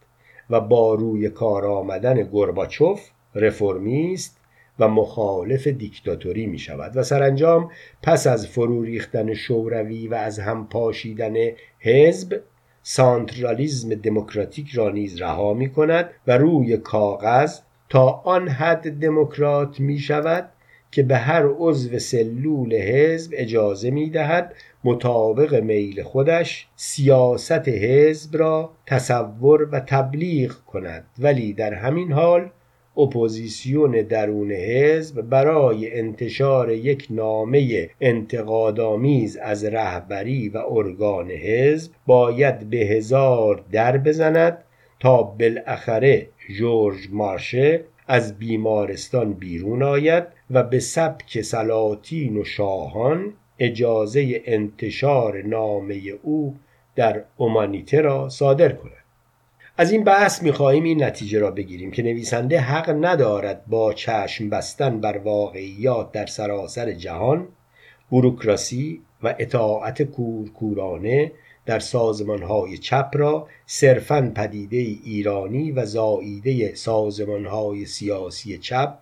و 0.51 0.61
با 0.61 0.95
روی 0.95 1.29
کار 1.29 1.67
آمدن 1.67 2.29
گرباچوف 2.33 3.11
رفرمیست 3.35 4.37
و 4.79 4.89
مخالف 4.89 5.67
دیکتاتوری 5.67 6.47
می 6.47 6.59
شود 6.59 6.97
و 6.97 7.03
سرانجام 7.03 7.71
پس 8.03 8.27
از 8.27 8.47
فرو 8.47 8.83
ریختن 8.83 9.35
شوروی 9.35 10.09
و 10.09 10.15
از 10.15 10.39
هم 10.39 10.69
پاشیدن 10.69 11.35
حزب 11.85 12.41
سانترالیزم 12.83 13.95
دموکراتیک 13.95 14.71
را 14.71 14.91
نیز 14.91 15.23
رها 15.23 15.55
می 15.55 15.71
کند 15.71 16.11
و 16.27 16.39
روی 16.39 16.77
کاغذ 16.77 17.59
تا 17.89 18.09
آن 18.25 18.49
حد 18.49 19.01
دموکرات 19.01 19.81
می 19.81 19.99
شود 19.99 20.49
که 20.91 21.03
به 21.03 21.17
هر 21.17 21.47
عضو 21.59 21.99
سلول 21.99 22.75
حزب 22.75 23.33
اجازه 23.35 23.91
می 23.91 24.11
دهد 24.11 24.55
مطابق 24.85 25.55
میل 25.55 26.03
خودش 26.03 26.69
سیاست 26.77 27.69
حزب 27.69 28.37
را 28.37 28.73
تصور 28.87 29.69
و 29.73 29.81
تبلیغ 29.81 30.55
کند. 30.67 31.05
ولی 31.19 31.53
در 31.53 31.75
همین 31.75 32.13
حال 32.13 32.51
اپوزیسیون 32.97 33.91
درون 33.91 34.53
حزب 34.53 35.21
برای 35.21 35.99
انتشار 35.99 36.71
یک 36.71 37.07
نامه 37.11 37.91
انتقادآمیز 38.01 39.37
از 39.37 39.65
رهبری 39.65 40.49
و 40.49 40.59
ارگان 40.59 41.31
حزب 41.31 41.93
باید 42.07 42.71
به 42.71 42.77
هزار 42.77 43.65
در 43.73 43.99
بزند 43.99 44.65
تا 45.01 45.23
بالاخره 45.23 46.29
جورج 46.59 46.99
مارشه 47.13 47.85
از 48.07 48.39
بیمارستان 48.39 49.33
بیرون 49.33 49.83
آید 49.83 50.25
و 50.51 50.63
به 50.63 50.79
سبک 50.79 51.41
سلاطین 51.41 52.37
و 52.37 52.45
شاهان 52.45 53.33
اجازه 53.59 54.43
انتشار 54.45 55.43
نامه 55.43 56.01
او 56.23 56.57
در 56.97 57.25
اومانیته 57.37 58.01
را 58.01 58.29
صادر 58.29 58.73
کند. 58.73 59.02
از 59.77 59.93
این 59.93 60.05
بحث 60.05 60.43
می‌خواهیم 60.43 60.85
این 60.85 61.05
نتیجه 61.05 61.39
را 61.39 61.51
بگیریم 61.51 61.91
که 61.91 62.03
نویسنده 62.03 62.61
حق 62.61 62.91
ندارد 63.01 63.67
با 63.67 63.93
چشم 63.93 64.51
بستن 64.51 65.01
بر 65.01 65.19
واقعیات 65.19 66.13
در 66.13 66.27
سراسر 66.27 66.93
جهان 66.93 67.49
بروکراسی 68.13 69.03
و 69.23 69.35
اطاعت 69.39 70.03
کورکورانه 70.03 71.33
در 71.67 71.79
سازمانهای 71.79 72.79
چپ 72.79 73.11
را 73.13 73.49
صرفا 73.67 74.33
پدیده 74.35 74.77
ایرانی 74.77 75.73
و 75.73 75.85
زاییده 75.85 76.75
سازمانهای 76.75 77.87
سیاسی 77.87 78.59
چپ 78.59 78.99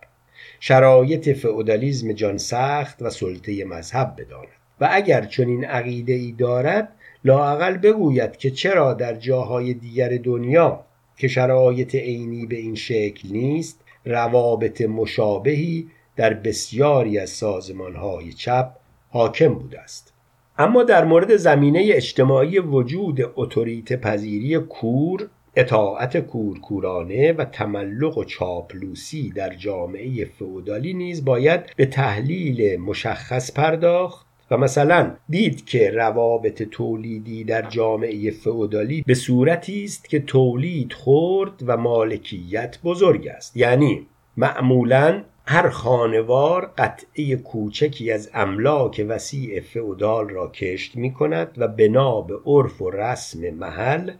شرایط 0.59 1.29
فئودالیسم 1.29 2.13
جان 2.13 2.37
سخت 2.37 3.01
و 3.01 3.09
سلطه 3.09 3.65
مذهب 3.65 4.15
بداند. 4.17 4.47
و 4.81 4.89
اگر 4.91 5.25
چنین 5.25 5.65
عقیده 5.65 6.13
ای 6.13 6.31
دارد 6.31 6.95
لااقل 7.25 7.77
بگوید 7.77 8.37
که 8.37 8.51
چرا 8.51 8.93
در 8.93 9.13
جاهای 9.15 9.73
دیگر 9.73 10.09
دنیا 10.23 10.85
که 11.17 11.27
شرایط 11.27 11.95
عینی 11.95 12.45
به 12.45 12.55
این 12.55 12.75
شکل 12.75 13.29
نیست 13.31 13.83
روابط 14.05 14.81
مشابهی 14.81 15.87
در 16.15 16.33
بسیاری 16.33 17.19
از 17.19 17.29
سازمانهای 17.29 18.33
چپ 18.33 18.71
حاکم 19.09 19.53
بوده 19.53 19.79
است. 19.79 20.13
اما 20.57 20.83
در 20.83 21.05
مورد 21.05 21.35
زمینه 21.35 21.89
اجتماعی 21.93 22.59
وجود 22.59 23.19
اتوریت 23.35 24.01
پذیری 24.01 24.59
کور 24.59 25.29
اطاعت 25.55 26.17
کورکورانه 26.17 27.33
و 27.33 27.45
تملق 27.45 28.17
و 28.17 28.23
چاپلوسی 28.23 29.29
در 29.29 29.53
جامعه 29.53 30.25
فئودالی 30.25 30.93
نیز 30.93 31.25
باید 31.25 31.61
به 31.75 31.85
تحلیل 31.85 32.79
مشخص 32.79 33.51
پرداخت 33.51 34.30
و 34.51 34.57
مثلا 34.57 35.11
دید 35.29 35.65
که 35.65 35.91
روابط 35.91 36.63
تولیدی 36.63 37.43
در 37.43 37.61
جامعه 37.61 38.31
فئودالی 38.31 39.03
به 39.07 39.13
صورتی 39.13 39.83
است 39.83 40.09
که 40.09 40.19
تولید 40.19 40.93
خورد 40.93 41.63
و 41.65 41.77
مالکیت 41.77 42.77
بزرگ 42.83 43.27
است. 43.27 43.57
یعنی 43.57 44.07
معمولا 44.37 45.23
هر 45.45 45.69
خانوار 45.69 46.71
قطعه 46.77 47.35
کوچکی 47.35 48.11
از 48.11 48.29
املاک 48.33 49.05
وسیع 49.09 49.61
فئودال 49.61 50.29
را 50.29 50.47
کشت 50.47 50.95
می 50.95 51.13
کند 51.13 51.55
و 51.57 51.67
بنا 51.67 52.21
به 52.21 52.35
عرف 52.45 52.81
و 52.81 52.91
رسم 52.91 53.49
محل 53.49 54.11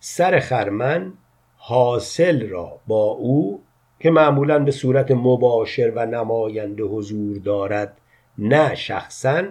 سر 0.00 0.40
خرمن 0.40 1.12
حاصل 1.56 2.48
را 2.48 2.80
با 2.86 3.04
او 3.04 3.62
که 4.00 4.10
معمولا 4.10 4.58
به 4.58 4.70
صورت 4.70 5.10
مباشر 5.10 5.92
و 5.96 6.06
نماینده 6.06 6.82
حضور 6.82 7.38
دارد 7.38 8.00
نه 8.38 8.74
شخصا 8.74 9.42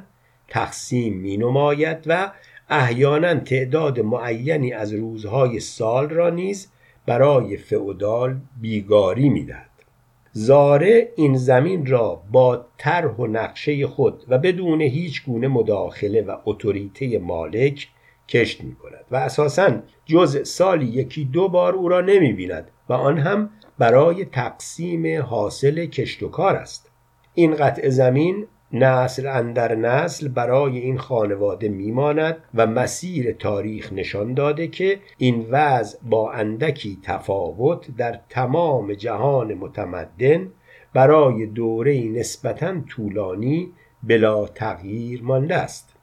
تقسیم 0.47 1.13
می 1.17 1.37
نماید 1.37 1.97
و 2.05 2.31
احیانا 2.69 3.35
تعداد 3.35 3.99
معینی 3.99 4.73
از 4.73 4.93
روزهای 4.93 5.59
سال 5.59 6.09
را 6.09 6.29
نیز 6.29 6.71
برای 7.05 7.57
فعودال 7.57 8.37
بیگاری 8.61 9.29
می‌دهد. 9.29 9.69
زاره 10.31 11.09
این 11.15 11.37
زمین 11.37 11.85
را 11.85 12.21
با 12.31 12.65
طرح 12.77 13.15
و 13.15 13.27
نقشه 13.27 13.87
خود 13.87 14.23
و 14.27 14.37
بدون 14.37 14.81
هیچ 14.81 15.25
گونه 15.25 15.47
مداخله 15.47 16.21
و 16.21 16.37
اتوریته 16.45 17.19
مالک 17.19 17.87
کشت 18.29 18.63
می 18.63 18.75
کند 18.75 19.05
و 19.11 19.15
اساسا 19.15 19.71
جز 20.05 20.47
سالی 20.47 20.85
یکی 20.85 21.25
دو 21.25 21.49
بار 21.49 21.73
او 21.73 21.89
را 21.89 22.01
نمی 22.01 22.33
بیند 22.33 22.71
و 22.89 22.93
آن 22.93 23.17
هم 23.17 23.49
برای 23.77 24.25
تقسیم 24.25 25.21
حاصل 25.21 25.85
کشت 25.85 26.23
و 26.23 26.29
کار 26.29 26.55
است. 26.55 26.89
این 27.33 27.55
قطع 27.55 27.89
زمین 27.89 28.47
نسل 28.73 29.27
اندر 29.27 29.75
نسل 29.75 30.27
برای 30.27 30.77
این 30.77 30.97
خانواده 30.97 31.69
میماند 31.69 32.37
و 32.55 32.67
مسیر 32.67 33.31
تاریخ 33.31 33.93
نشان 33.93 34.33
داده 34.33 34.67
که 34.67 34.99
این 35.17 35.47
وضع 35.49 35.97
با 36.03 36.31
اندکی 36.31 36.97
تفاوت 37.03 37.87
در 37.97 38.19
تمام 38.29 38.93
جهان 38.93 39.53
متمدن 39.53 40.51
برای 40.93 41.45
دوره 41.45 42.03
نسبتا 42.03 42.81
طولانی 42.89 43.71
بلا 44.03 44.45
تغییر 44.45 45.23
مانده 45.23 45.55
است. 45.55 45.95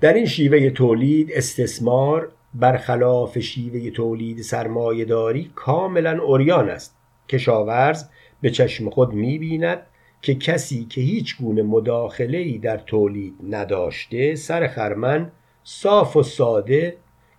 در 0.00 0.12
این 0.12 0.26
شیوه 0.26 0.70
تولید 0.70 1.32
استثمار 1.32 2.32
برخلاف 2.54 3.38
شیوه 3.38 3.90
تولید 3.90 4.42
سرمایهداری 4.42 5.50
کاملا 5.54 6.22
اوریان 6.22 6.70
است. 6.70 6.96
کشاورز 7.28 8.04
به 8.40 8.50
چشم 8.50 8.90
خود 8.90 9.12
می‌بیند 9.12 9.78
که 10.24 10.34
کسی 10.34 10.84
که 10.84 11.00
هیچ 11.00 11.36
گونه 11.36 11.62
مداخله 11.62 12.38
ای 12.38 12.58
در 12.58 12.76
تولید 12.76 13.34
نداشته 13.50 14.34
سر 14.34 14.66
خرمن 14.66 15.32
صاف 15.64 16.16
و 16.16 16.22
ساده 16.22 16.96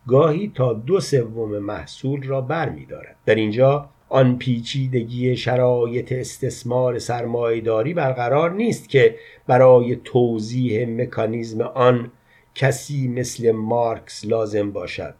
گاهی 0.07 0.51
تا 0.55 0.73
دو 0.73 0.99
سوم 0.99 1.59
محصول 1.59 2.23
را 2.23 2.41
بر 2.41 2.69
می 2.69 2.85
دارد. 2.85 3.15
در 3.25 3.35
اینجا 3.35 3.89
آن 4.09 4.37
پیچیدگی 4.37 5.35
شرایط 5.35 6.11
استثمار 6.11 6.99
سرمایهداری 6.99 7.93
برقرار 7.93 8.51
نیست 8.51 8.89
که 8.89 9.15
برای 9.47 9.95
توضیح 9.95 10.87
مکانیزم 10.87 11.61
آن 11.61 12.11
کسی 12.55 13.07
مثل 13.07 13.51
مارکس 13.51 14.25
لازم 14.25 14.71
باشد 14.71 15.15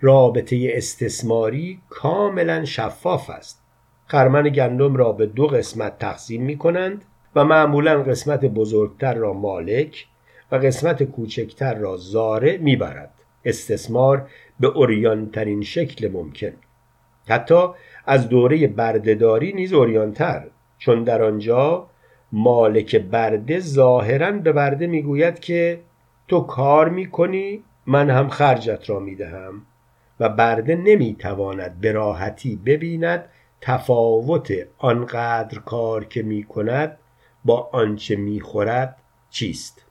رابطه 0.00 0.72
استثماری 0.74 1.80
کاملا 1.88 2.64
شفاف 2.64 3.30
است 3.30 3.59
خرمن 4.10 4.48
گندم 4.48 4.96
را 4.96 5.12
به 5.12 5.26
دو 5.26 5.46
قسمت 5.46 5.98
تقسیم 5.98 6.42
می 6.42 6.58
کنند 6.58 7.04
و 7.34 7.44
معمولا 7.44 8.02
قسمت 8.02 8.44
بزرگتر 8.44 9.14
را 9.14 9.32
مالک 9.32 10.06
و 10.52 10.56
قسمت 10.56 11.02
کوچکتر 11.02 11.74
را 11.74 11.96
زاره 11.96 12.58
می‌برد. 12.58 13.10
استثمار 13.44 14.28
به 14.60 14.66
اوریانترین 14.66 15.62
شکل 15.62 16.10
ممکن. 16.12 16.52
حتی 17.28 17.64
از 18.06 18.28
دوره 18.28 18.66
بردهداری 18.66 19.52
نیز 19.52 19.72
اوریانتر 19.72 20.42
چون 20.78 21.04
در 21.04 21.22
آنجا 21.22 21.86
مالک 22.32 22.96
برده 22.96 23.60
ظاهرا 23.60 24.32
به 24.32 24.52
برده 24.52 24.86
می‌گوید 24.86 25.38
که 25.38 25.80
تو 26.28 26.40
کار 26.40 26.88
می‌کنی 26.88 27.62
من 27.86 28.10
هم 28.10 28.28
خرجت 28.28 28.90
را 28.90 29.00
می‌دهم 29.00 29.62
و 30.20 30.28
برده 30.28 30.74
نمی‌تواند 30.74 31.80
به 31.80 31.92
راحتی 31.92 32.60
ببیند 32.66 33.24
تفاوت 33.60 34.52
آنقدر 34.78 35.58
کار 35.58 36.04
که 36.04 36.22
می 36.22 36.42
کند 36.42 36.98
با 37.44 37.70
آنچه 37.72 38.16
می 38.16 38.40
خورد 38.40 38.96
چیست؟ 39.30 39.84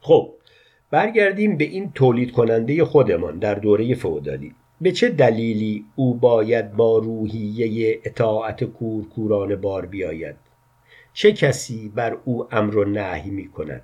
خب 0.00 0.30
برگردیم 0.90 1.56
به 1.56 1.64
این 1.64 1.92
تولید 1.92 2.32
کننده 2.32 2.84
خودمان 2.84 3.38
در 3.38 3.54
دوره 3.54 3.94
فودالی. 3.94 4.54
به 4.80 4.92
چه 4.92 5.08
دلیلی 5.08 5.84
او 5.96 6.14
باید 6.14 6.72
با 6.72 6.98
روحیه 6.98 8.00
اطاعت 8.04 8.64
کورکورانه 8.64 9.56
بار 9.56 9.86
بیاید؟ 9.86 10.36
چه 11.12 11.32
کسی 11.32 11.88
بر 11.88 12.18
او 12.24 12.54
امر 12.54 12.76
و 12.76 12.84
نهی 12.84 13.30
می 13.30 13.48
کند 13.48 13.82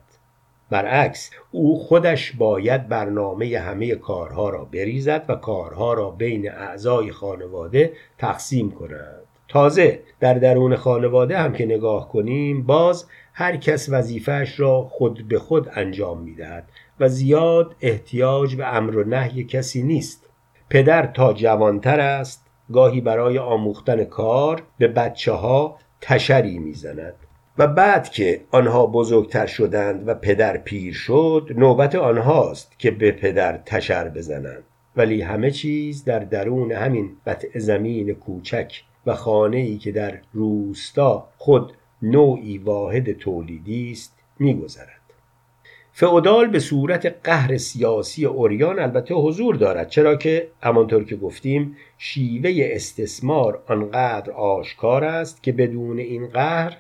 برعکس 0.70 1.30
او 1.50 1.78
خودش 1.78 2.32
باید 2.32 2.88
برنامه 2.88 3.58
همه 3.58 3.94
کارها 3.94 4.50
را 4.50 4.64
بریزد 4.64 5.24
و 5.28 5.34
کارها 5.34 5.94
را 5.94 6.10
بین 6.10 6.50
اعضای 6.50 7.12
خانواده 7.12 7.92
تقسیم 8.18 8.70
کند. 8.70 9.20
تازه 9.48 10.00
در 10.20 10.34
درون 10.34 10.76
خانواده 10.76 11.38
هم 11.38 11.52
که 11.52 11.66
نگاه 11.66 12.08
کنیم 12.08 12.62
باز 12.62 13.06
هر 13.32 13.56
کس 13.56 13.88
وظیفهش 13.88 14.60
را 14.60 14.82
خود 14.82 15.28
به 15.28 15.38
خود 15.38 15.68
انجام 15.74 16.20
می‌دهد 16.20 16.64
و 17.00 17.08
زیاد 17.08 17.76
احتیاج 17.80 18.56
به 18.56 18.74
امر 18.76 18.96
و 18.96 19.04
نهی 19.04 19.44
کسی 19.44 19.82
نیست. 19.82 20.30
پدر 20.70 21.06
تا 21.06 21.32
جوانتر 21.32 22.00
است 22.00 22.46
گاهی 22.72 23.00
برای 23.00 23.38
آموختن 23.38 24.04
کار 24.04 24.62
به 24.78 24.88
بچه 24.88 25.32
ها 25.32 25.78
تشری 26.00 26.58
می‌زند. 26.58 27.14
و 27.60 27.66
بعد 27.66 28.10
که 28.10 28.40
آنها 28.50 28.86
بزرگتر 28.86 29.46
شدند 29.46 30.08
و 30.08 30.14
پدر 30.14 30.56
پیر 30.56 30.94
شد 30.94 31.50
نوبت 31.56 31.94
آنهاست 31.94 32.78
که 32.78 32.90
به 32.90 33.12
پدر 33.12 33.56
تشر 33.66 34.08
بزنند. 34.08 34.62
ولی 34.96 35.22
همه 35.22 35.50
چیز 35.50 36.04
در 36.04 36.18
درون 36.18 36.72
همین 36.72 37.10
قطع 37.26 37.58
زمین 37.58 38.14
کوچک 38.14 38.82
و 39.06 39.14
خانه 39.14 39.56
ای 39.56 39.78
که 39.78 39.92
در 39.92 40.18
روستا 40.32 41.28
خود 41.38 41.72
نوعی 42.02 42.58
واحد 42.58 43.12
تولیدی 43.12 43.90
است 43.92 44.18
میگذرد. 44.38 45.00
فئودال 45.92 46.46
به 46.46 46.58
صورت 46.58 47.16
قهر 47.24 47.56
سیاسی 47.56 48.24
اوریان 48.24 48.78
البته 48.78 49.14
حضور 49.14 49.56
دارد 49.56 49.88
چرا 49.88 50.16
که 50.16 50.48
همانطور 50.62 51.04
که 51.04 51.16
گفتیم 51.16 51.76
شیوه 51.98 52.50
استثمار 52.56 53.62
آنقدر 53.68 54.30
آشکار 54.32 55.04
است 55.04 55.42
که 55.42 55.52
بدون 55.52 55.98
این 55.98 56.26
قهر 56.26 56.76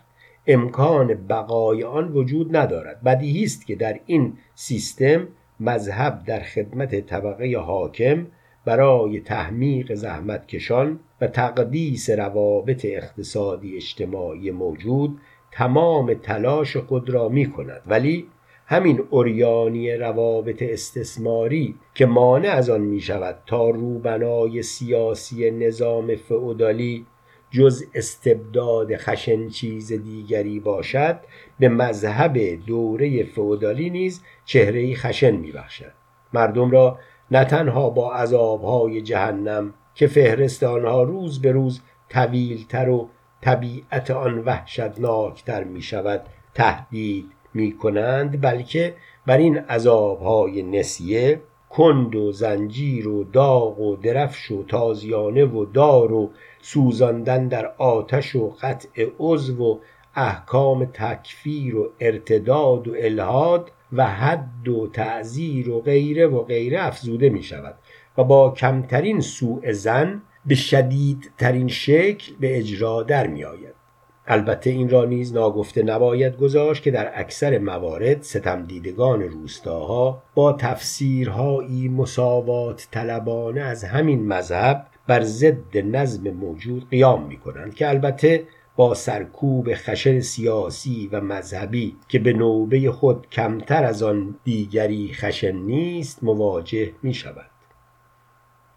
امکان 0.52 1.14
بقای 1.14 1.84
آن 1.84 2.12
وجود 2.12 2.56
ندارد. 2.56 3.02
بدیهی 3.02 3.44
است 3.44 3.66
که 3.66 3.74
در 3.74 4.00
این 4.06 4.32
سیستم 4.54 5.28
مذهب 5.60 6.24
در 6.26 6.40
خدمت 6.40 7.06
طبقه 7.06 7.58
حاکم 7.58 8.26
برای 8.64 9.20
تحمیق 9.20 9.94
زحمتکشان 9.94 11.00
و 11.20 11.26
تقدیس 11.26 12.10
روابط 12.10 12.84
اقتصادی 12.84 13.76
اجتماعی 13.76 14.50
موجود 14.50 15.18
تمام 15.52 16.14
تلاش 16.14 16.76
خود 16.76 17.10
را 17.10 17.28
می 17.28 17.50
کند 17.50 17.82
ولی 17.86 18.26
همین 18.66 19.02
اوریانی 19.10 19.92
روابط 19.92 20.62
استثماری 20.62 21.74
که 21.94 22.06
مانع 22.06 22.48
از 22.48 22.70
آن 22.70 22.80
می 22.80 23.00
شود 23.00 23.38
تا 23.46 23.70
روبنای 23.70 24.62
سیاسی 24.62 25.50
نظام 25.50 26.16
فئودالی 26.16 27.06
جز 27.50 27.84
استبداد 27.94 28.96
خشن 28.96 29.48
چیز 29.48 29.92
دیگری 29.92 30.60
باشد 30.60 31.20
به 31.58 31.68
مذهب 31.68 32.38
دوره 32.66 33.24
فودالی 33.24 33.90
نیز 33.90 34.22
چهره 34.44 34.94
خشن 34.94 35.36
میبخشد. 35.36 35.92
مردم 36.32 36.70
را 36.70 36.98
نه 37.30 37.44
تنها 37.44 37.90
با 37.90 38.12
عذابهای 38.12 39.02
جهنم 39.02 39.74
که 39.94 40.06
فهرست 40.06 40.62
آنها 40.62 41.02
روز 41.02 41.42
به 41.42 41.52
روز 41.52 41.80
طویلتر 42.08 42.88
و 42.88 43.08
طبیعت 43.40 44.10
آن 44.10 44.38
وحشتناکتر 44.38 45.64
می 45.64 45.82
شود 45.82 46.22
تهدید 46.54 47.26
می 47.54 47.72
کنند 47.72 48.40
بلکه 48.40 48.94
بر 49.26 49.38
این 49.38 49.58
عذابهای 49.58 50.62
نسیه 50.62 51.40
کند 51.70 52.14
و 52.16 52.32
زنجیر 52.32 53.08
و 53.08 53.24
داغ 53.24 53.80
و 53.80 53.96
درفش 53.96 54.50
و 54.50 54.64
تازیانه 54.64 55.44
و 55.44 55.64
دار 55.64 56.12
و 56.12 56.30
سوزاندن 56.62 57.48
در 57.48 57.66
آتش 57.78 58.36
و 58.36 58.54
قطع 58.62 59.06
عضو 59.18 59.64
و 59.64 59.78
احکام 60.14 60.84
تکفیر 60.84 61.76
و 61.76 61.90
ارتداد 62.00 62.88
و 62.88 62.94
الهاد 62.98 63.70
و 63.92 64.06
حد 64.06 64.68
و 64.68 64.88
تعذیر 64.92 65.70
و 65.70 65.80
غیره 65.80 66.26
و 66.26 66.42
غیره 66.42 66.82
افزوده 66.82 67.28
می 67.28 67.42
شود 67.42 67.74
و 68.18 68.24
با 68.24 68.50
کمترین 68.50 69.20
سوء 69.20 69.72
زن 69.72 70.22
به 70.46 70.54
شدیدترین 70.54 71.68
شکل 71.68 72.32
به 72.40 72.58
اجرا 72.58 73.02
در 73.02 73.26
می 73.26 73.44
آید. 73.44 73.80
البته 74.26 74.70
این 74.70 74.88
را 74.88 75.04
نیز 75.04 75.34
ناگفته 75.34 75.82
نباید 75.82 76.36
گذاشت 76.36 76.82
که 76.82 76.90
در 76.90 77.12
اکثر 77.14 77.58
موارد 77.58 78.22
ستم 78.22 78.66
دیدگان 78.66 79.22
روستاها 79.22 80.22
با 80.34 80.52
تفسیرهایی 80.52 81.88
مساوات 81.88 82.88
طلبانه 82.90 83.60
از 83.60 83.84
همین 83.84 84.28
مذهب 84.28 84.86
بر 85.10 85.22
ضد 85.22 85.76
نظم 85.76 86.30
موجود 86.30 86.90
قیام 86.90 87.26
می 87.26 87.36
کنند 87.36 87.74
که 87.74 87.88
البته 87.88 88.44
با 88.76 88.94
سرکوب 88.94 89.68
خشن 89.74 90.20
سیاسی 90.20 91.08
و 91.12 91.20
مذهبی 91.20 91.96
که 92.08 92.18
به 92.18 92.32
نوبه 92.32 92.90
خود 92.90 93.26
کمتر 93.28 93.84
از 93.84 94.02
آن 94.02 94.34
دیگری 94.44 95.10
خشن 95.12 95.52
نیست 95.52 96.24
مواجه 96.24 96.92
می 97.02 97.14
شود 97.14 97.50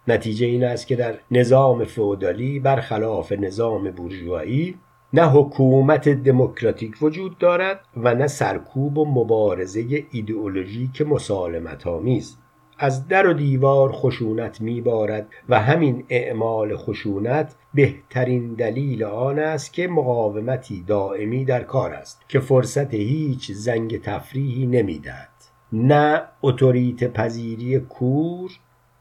نتیجه 0.08 0.46
این 0.46 0.63
است 0.63 0.88
که 0.88 0.96
در 0.96 1.19
نظام 1.32 1.86
فئودالی 1.86 2.60
برخلاف 2.60 3.32
نظام 3.32 3.91
بورژوایی 3.91 4.76
نه 5.13 5.26
حکومت 5.26 6.10
دموکراتیک 6.10 6.96
وجود 7.02 7.38
دارد 7.38 7.80
و 7.98 8.15
نه 8.15 8.28
سرکوب 8.28 8.98
و 8.98 9.06
مبارزه 9.06 10.06
ایدئولوژیک 10.12 11.02
مسالمت 11.02 11.88
آمیز 11.88 12.38
از 12.79 13.07
در 13.07 13.27
و 13.27 13.33
دیوار 13.33 13.91
خشونت 13.91 14.62
میبارد 14.62 15.27
و 15.49 15.59
همین 15.59 16.05
اعمال 16.09 16.75
خشونت 16.75 17.55
بهترین 17.73 18.53
دلیل 18.53 19.03
آن 19.03 19.39
است 19.39 19.73
که 19.73 19.88
مقاومتی 19.88 20.83
دائمی 20.88 21.45
در 21.45 21.63
کار 21.63 21.93
است 21.93 22.21
که 22.29 22.39
فرصت 22.39 22.93
هیچ 22.93 23.51
زنگ 23.51 24.01
تفریحی 24.01 24.65
نمی‌دهد. 24.65 25.29
نه 25.73 26.21
اتوریت 26.41 27.03
پذیری 27.03 27.79
کور 27.79 28.51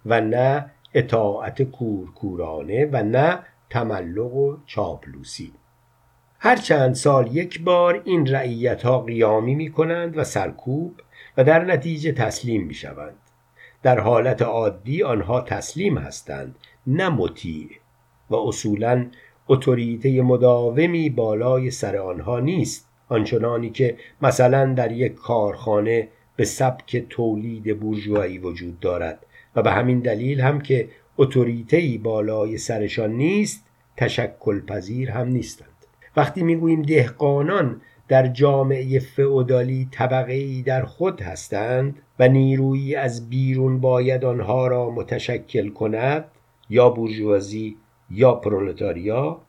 و 0.07 0.21
نه 0.21 0.71
اطاعت 0.95 1.63
کورکورانه 1.63 2.89
و 2.93 3.03
نه 3.03 3.39
تملق 3.71 4.35
و 4.35 4.57
چاپلوسی. 4.67 5.53
هر 6.39 6.57
چند 6.57 6.95
سال 6.95 7.37
یک 7.37 7.63
بار 7.63 8.03
این 8.05 8.27
رعیت 8.27 8.83
ها 8.83 9.01
قیامی 9.01 9.55
می 9.55 9.71
کنند 9.73 10.19
و 10.19 10.25
سرکوب 10.25 11.01
و 11.37 11.45
در 11.45 11.65
نتیجه 11.65 12.13
تسلیم 12.13 12.67
می 12.67 12.75
شوند 12.75 13.22
در 13.83 14.01
حالت 14.01 14.43
عادی 14.43 15.03
آنها 15.03 15.41
تسلیم 15.41 15.99
هستند 15.99 16.57
نه 16.87 17.09
مطیع 17.09 17.69
و 18.31 18.37
اصولا 18.37 19.07
اتوریته 19.49 20.23
مداومی 20.23 21.11
بالای 21.11 21.71
سر 21.71 21.97
آنها 21.97 22.41
نیست 22.41 22.89
آنچنانی 23.09 23.71
که 23.71 23.97
مثلا 24.23 24.75
در 24.75 24.93
یک 24.93 25.15
کارخانه 25.15 26.09
به 26.37 26.45
سبک 26.45 26.97
تولید 27.11 27.81
بورژوایی 27.81 28.39
وجود 28.39 28.81
دارد 28.81 29.27
و 29.57 29.63
به 29.63 29.73
همین 29.73 30.01
دلیل 30.01 30.41
هم 30.41 30.61
که 30.61 30.89
اتوریته 31.19 32.01
بالای 32.03 32.59
سرشان 32.59 33.13
نیست 33.13 33.65
تشکل 33.97 34.61
پذیر 34.61 35.11
هم 35.11 35.29
نیستند. 35.29 35.69
وقتی 36.17 36.43
می‌گوییم 36.43 36.83
دهقانان 36.83 37.81
در 38.13 38.27
جامعه 38.27 38.99
فئودالی 38.99 39.89
طبقه 39.91 40.33
ای 40.33 40.63
در 40.63 40.85
خود 40.85 41.21
هستند 41.21 41.99
و 42.19 42.29
نیرویی 42.29 42.95
از 42.95 43.31
بیرون 43.31 43.81
باید 43.81 44.25
آنها 44.25 44.67
را 44.67 44.91
متشکل 44.91 45.69
کند 45.69 46.25
یا 46.71 46.91
بورژوازی 46.91 47.77
یا 48.11 48.35
پرولتاریا 48.35 49.41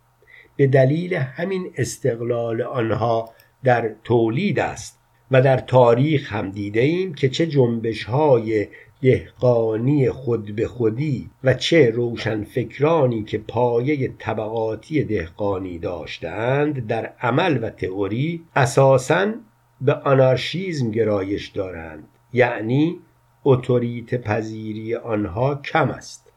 به 0.55 0.67
دلیل 0.67 1.13
همین 1.13 1.71
استقلال 1.77 2.61
آنها 2.61 3.29
در 3.63 3.91
تولید 4.03 4.59
است 4.59 4.99
و 5.31 5.41
در 5.41 5.57
تاریخ 5.57 6.33
هم 6.33 6.51
دیده 6.51 6.81
ایم 6.81 7.13
که 7.13 7.29
چه 7.29 7.47
جنبش 7.47 8.03
های 8.03 8.67
دهقانی 9.03 10.09
خود 10.09 10.55
به 10.55 10.67
خودی 10.67 11.29
و 11.43 11.53
چه 11.53 11.89
روشنفکرانی 11.89 13.23
که 13.23 13.37
پایه 13.37 14.13
طبقاتی 14.19 15.03
دهقانی 15.03 15.79
داشتند 15.79 16.87
در 16.87 17.13
عمل 17.21 17.59
و 17.63 17.69
تئوری 17.69 18.43
اساساً 18.55 19.33
به 19.81 19.93
آنارشیزم 19.93 20.91
گرایش 20.91 21.47
دارند. 21.47 22.07
یعنی 22.33 22.99
اتوریت 23.43 24.15
پذیری 24.15 24.95
آنها 24.95 25.55
کم 25.55 25.89
است. 25.89 26.31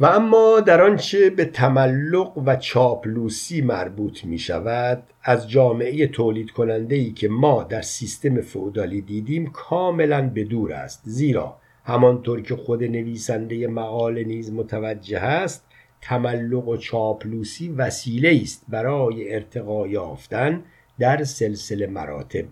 و 0.00 0.06
اما 0.06 0.60
در 0.60 0.82
آنچه 0.82 1.30
به 1.30 1.44
تملق 1.44 2.38
و 2.46 2.56
چاپلوسی 2.56 3.60
مربوط 3.60 4.24
می 4.24 4.38
شود 4.38 5.02
از 5.22 5.50
جامعه 5.50 6.06
تولید 6.06 6.50
کننده 6.50 6.96
ای 6.96 7.12
که 7.12 7.28
ما 7.28 7.62
در 7.62 7.82
سیستم 7.82 8.40
فودالی 8.40 9.00
دیدیم 9.00 9.46
کاملا 9.46 10.28
به 10.28 10.44
دور 10.44 10.72
است. 10.72 11.02
زیرا 11.04 11.56
همانطور 11.88 12.42
که 12.42 12.56
خود 12.56 12.84
نویسنده 12.84 13.66
مقاله 13.66 14.24
نیز 14.24 14.52
متوجه 14.52 15.18
است 15.18 15.64
تملق 16.00 16.68
و 16.68 16.76
چاپلوسی 16.76 17.68
وسیله 17.68 18.40
است 18.42 18.64
برای 18.68 19.34
ارتقا 19.34 19.86
یافتن 19.86 20.62
در 20.98 21.24
سلسله 21.24 21.86
مراتب. 21.86 22.44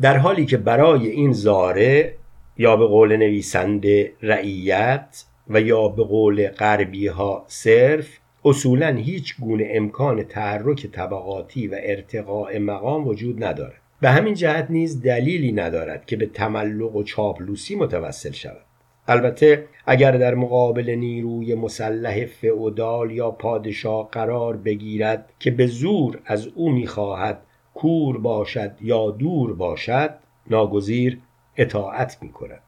در 0.00 0.16
حالی 0.16 0.46
که 0.46 0.56
برای 0.56 1.06
این 1.06 1.32
زاره 1.32 2.14
یا 2.56 2.76
به 2.76 2.86
قول 2.86 3.16
نویسنده 3.16 4.12
رعیت 4.22 5.24
و 5.48 5.60
یا 5.60 5.88
به 5.88 6.04
قول 6.04 6.48
غربی 6.48 7.06
ها 7.06 7.44
صرف 7.46 8.08
اصولا 8.44 8.88
هیچ 8.88 9.40
گونه 9.40 9.68
امکان 9.70 10.22
تحرک 10.22 10.86
طبقاتی 10.86 11.68
و 11.68 11.76
ارتقاء 11.82 12.58
مقام 12.58 13.08
وجود 13.08 13.44
ندارد. 13.44 13.85
به 14.00 14.10
همین 14.10 14.34
جهت 14.34 14.66
نیز 14.70 15.02
دلیلی 15.02 15.52
ندارد 15.52 16.06
که 16.06 16.16
به 16.16 16.26
تملق 16.26 16.96
و 16.96 17.02
چاپلوسی 17.02 17.76
متوسل 17.76 18.32
شود. 18.32 18.66
البته 19.08 19.64
اگر 19.86 20.12
در 20.12 20.34
مقابل 20.34 20.90
نیروی 20.90 21.54
مسلح 21.54 22.26
فئودال 22.26 23.10
یا 23.10 23.30
پادشاه 23.30 24.08
قرار 24.10 24.56
بگیرد 24.56 25.32
که 25.38 25.50
به 25.50 25.66
زور 25.66 26.18
از 26.24 26.46
او 26.46 26.72
می‌خواهد 26.72 27.42
کور 27.74 28.18
باشد 28.18 28.72
یا 28.80 29.10
دور 29.10 29.54
باشد 29.54 30.14
ناگزیر 30.50 31.18
اطاعت 31.56 32.18
می 32.22 32.28
کند 32.28 32.60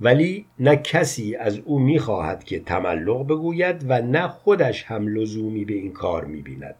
ولی 0.00 0.46
نه 0.58 0.76
کسی 0.76 1.36
از 1.36 1.58
او 1.58 1.78
می‌خواهد 1.78 2.44
که 2.44 2.60
تملق 2.60 3.26
بگوید 3.26 3.84
و 3.88 4.02
نه 4.02 4.28
خودش 4.28 4.84
هم 4.84 5.08
لزومی 5.08 5.64
به 5.64 5.74
این 5.74 5.92
کار 5.92 6.24
می‌بیند. 6.24 6.74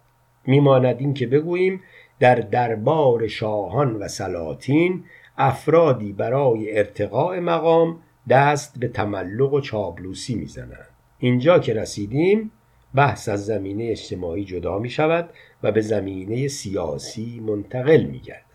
میماند 0.46 0.96
این 0.98 1.14
که 1.14 1.26
بگوییم 1.26 1.80
در 2.20 2.34
دربار 2.34 3.28
شاهان 3.28 3.96
و 3.96 4.08
سلاطین 4.08 5.04
افرادی 5.38 6.12
برای 6.12 6.78
ارتقاء 6.78 7.40
مقام 7.40 7.98
دست 8.28 8.78
به 8.78 8.88
تملق 8.88 9.52
و 9.52 9.60
چابلوسی 9.60 10.34
می‌زنند 10.34 10.88
اینجا 11.18 11.58
که 11.58 11.74
رسیدیم 11.74 12.50
بحث 12.94 13.28
از 13.28 13.46
زمینه 13.46 13.84
اجتماعی 13.84 14.44
جدا 14.44 14.78
می 14.78 14.90
شود 14.90 15.30
و 15.62 15.72
به 15.72 15.80
زمینه 15.80 16.48
سیاسی 16.48 17.40
منتقل 17.40 18.02
می 18.02 18.18
گردد 18.18 18.46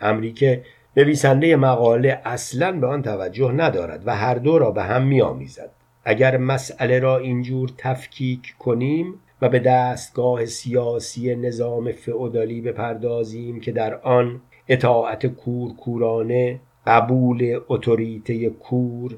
امری 0.00 0.32
که 0.32 0.64
نویسنده 0.96 1.56
مقاله 1.56 2.20
اصلا 2.24 2.72
به 2.72 2.86
آن 2.86 3.02
توجه 3.02 3.52
ندارد 3.52 4.02
و 4.06 4.16
هر 4.16 4.34
دو 4.34 4.58
را 4.58 4.70
به 4.70 4.82
هم 4.82 5.06
می 5.06 5.20
آمیزد. 5.20 5.70
اگر 6.04 6.36
مسئله 6.36 6.98
را 6.98 7.18
اینجور 7.18 7.70
تفکیک 7.78 8.54
کنیم 8.58 9.14
و 9.42 9.48
به 9.48 9.58
دستگاه 9.58 10.46
سیاسی 10.46 11.34
نظام 11.34 11.92
فئودالی 11.92 12.60
بپردازیم 12.60 13.60
که 13.60 13.72
در 13.72 13.94
آن 13.94 14.40
اطاعت 14.68 15.26
کورکورانه 15.26 16.60
قبول 16.86 17.60
اتوریته 17.68 18.50
کور 18.50 19.16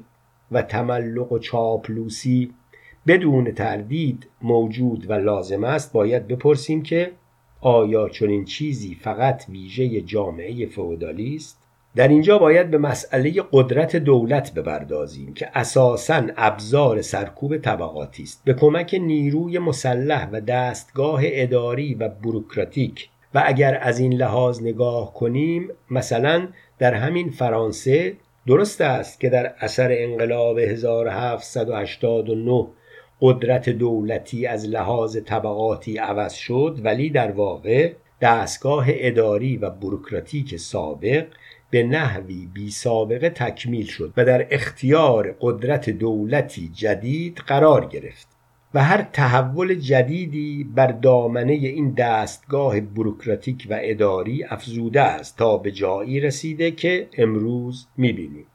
و 0.51 0.61
تملق 0.61 1.31
و 1.31 1.39
چاپلوسی 1.39 2.53
بدون 3.07 3.51
تردید 3.51 4.29
موجود 4.41 5.09
و 5.09 5.13
لازم 5.13 5.63
است 5.63 5.93
باید 5.93 6.27
بپرسیم 6.27 6.83
که 6.83 7.11
آیا 7.61 8.09
چنین 8.09 8.45
چیزی 8.45 8.95
فقط 8.95 9.45
ویژه 9.49 10.01
جامعه 10.01 10.65
فئودالی 10.65 11.35
است؟ 11.35 11.62
در 11.95 12.07
اینجا 12.07 12.37
باید 12.37 12.71
به 12.71 12.77
مسئله 12.77 13.43
قدرت 13.51 13.95
دولت 13.95 14.53
بپردازیم 14.53 15.33
که 15.33 15.49
اساساً 15.53 16.23
ابزار 16.37 17.01
سرکوب 17.01 17.57
طبقاتی 17.57 18.23
است. 18.23 18.41
به 18.45 18.53
کمک 18.53 18.95
نیروی 19.01 19.59
مسلح 19.59 20.29
و 20.31 20.41
دستگاه 20.41 21.21
اداری 21.23 21.93
و 21.93 22.09
بروکراتیک. 22.09 23.09
و 23.33 23.43
اگر 23.45 23.79
از 23.81 23.99
این 23.99 24.13
لحاظ 24.13 24.61
نگاه 24.61 25.13
کنیم 25.13 25.69
مثلا 25.91 26.47
در 26.79 26.93
همین 26.93 27.29
فرانسه 27.29 28.13
درست 28.47 28.81
است 28.81 29.19
که 29.19 29.29
در 29.29 29.53
اثر 29.59 29.89
انقلاب 29.91 30.59
1789 30.59 32.67
قدرت 33.21 33.69
دولتی 33.69 34.45
از 34.45 34.65
لحاظ 34.65 35.17
طبقاتی 35.17 35.97
عوض 35.97 36.33
شد 36.33 36.79
ولی 36.83 37.09
در 37.09 37.31
واقع 37.31 37.93
دستگاه 38.21 38.85
اداری 38.89 39.57
و 39.57 39.69
بروکراتیک 39.69 40.55
سابق 40.55 41.25
به 41.73 41.83
نحوی 41.83 42.49
بی 42.53 42.71
سابقه 42.71 43.29
تکمیل 43.29 43.85
شد 43.85 44.13
و 44.17 44.25
در 44.25 44.47
اختیار 44.51 45.35
قدرت 45.41 45.89
دولتی 45.89 46.69
جدید 46.73 47.37
قرار 47.37 47.85
گرفت 47.85 48.27
و 48.73 48.83
هر 48.83 49.01
تحول 49.13 49.75
جدیدی 49.75 50.63
بر 50.75 50.87
دامنه 50.87 51.53
این 51.53 51.93
دستگاه 51.93 52.81
بروکراتیک 52.81 53.67
و 53.69 53.79
اداری 53.81 54.43
افزوده 54.43 55.01
است 55.01 55.37
تا 55.37 55.57
به 55.57 55.71
جایی 55.71 56.19
رسیده 56.19 56.71
که 56.71 57.07
امروز 57.17 57.87
می‌بینیم. 57.97 58.45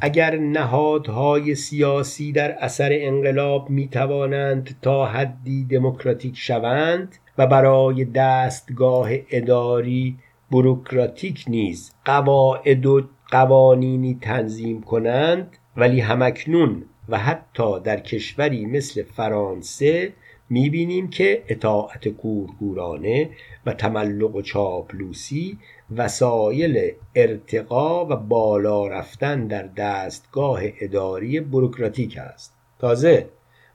اگر 0.00 0.36
نهادهای 0.36 1.54
سیاسی 1.54 2.32
در 2.32 2.52
اثر 2.52 2.88
انقلاب 2.92 3.70
می 3.70 3.88
توانند 3.88 4.76
تا 4.82 5.06
حدی 5.06 5.64
دموکراتیک 5.64 6.36
شوند 6.36 7.14
و 7.38 7.46
برای 7.46 8.04
دستگاه 8.04 9.10
اداری 9.30 10.16
بروکراتیک 10.50 11.44
نیز 11.48 11.92
قواعد 12.04 12.86
و 12.86 13.02
قوانینی 13.30 14.18
تنظیم 14.20 14.82
کنند 14.82 15.56
ولی 15.76 16.00
همکنون 16.00 16.82
و 17.08 17.18
حتی 17.18 17.80
در 17.80 18.00
کشوری 18.00 18.66
مثل 18.66 19.02
فرانسه 19.02 20.12
می‌بینیم 20.50 21.10
که 21.10 21.42
اطاعت 21.48 22.08
کورکورانه 22.08 23.30
و 23.66 23.72
تملق 23.72 24.34
و 24.34 24.42
چاپلوسی 24.42 25.58
وسایل 25.96 26.92
ارتقا 27.14 28.06
و 28.06 28.16
بالا 28.16 28.86
رفتن 28.86 29.46
در 29.46 29.62
دستگاه 29.62 30.60
اداری 30.80 31.40
بروکراتیک 31.40 32.18
است. 32.18 32.54
تازه 32.78 33.28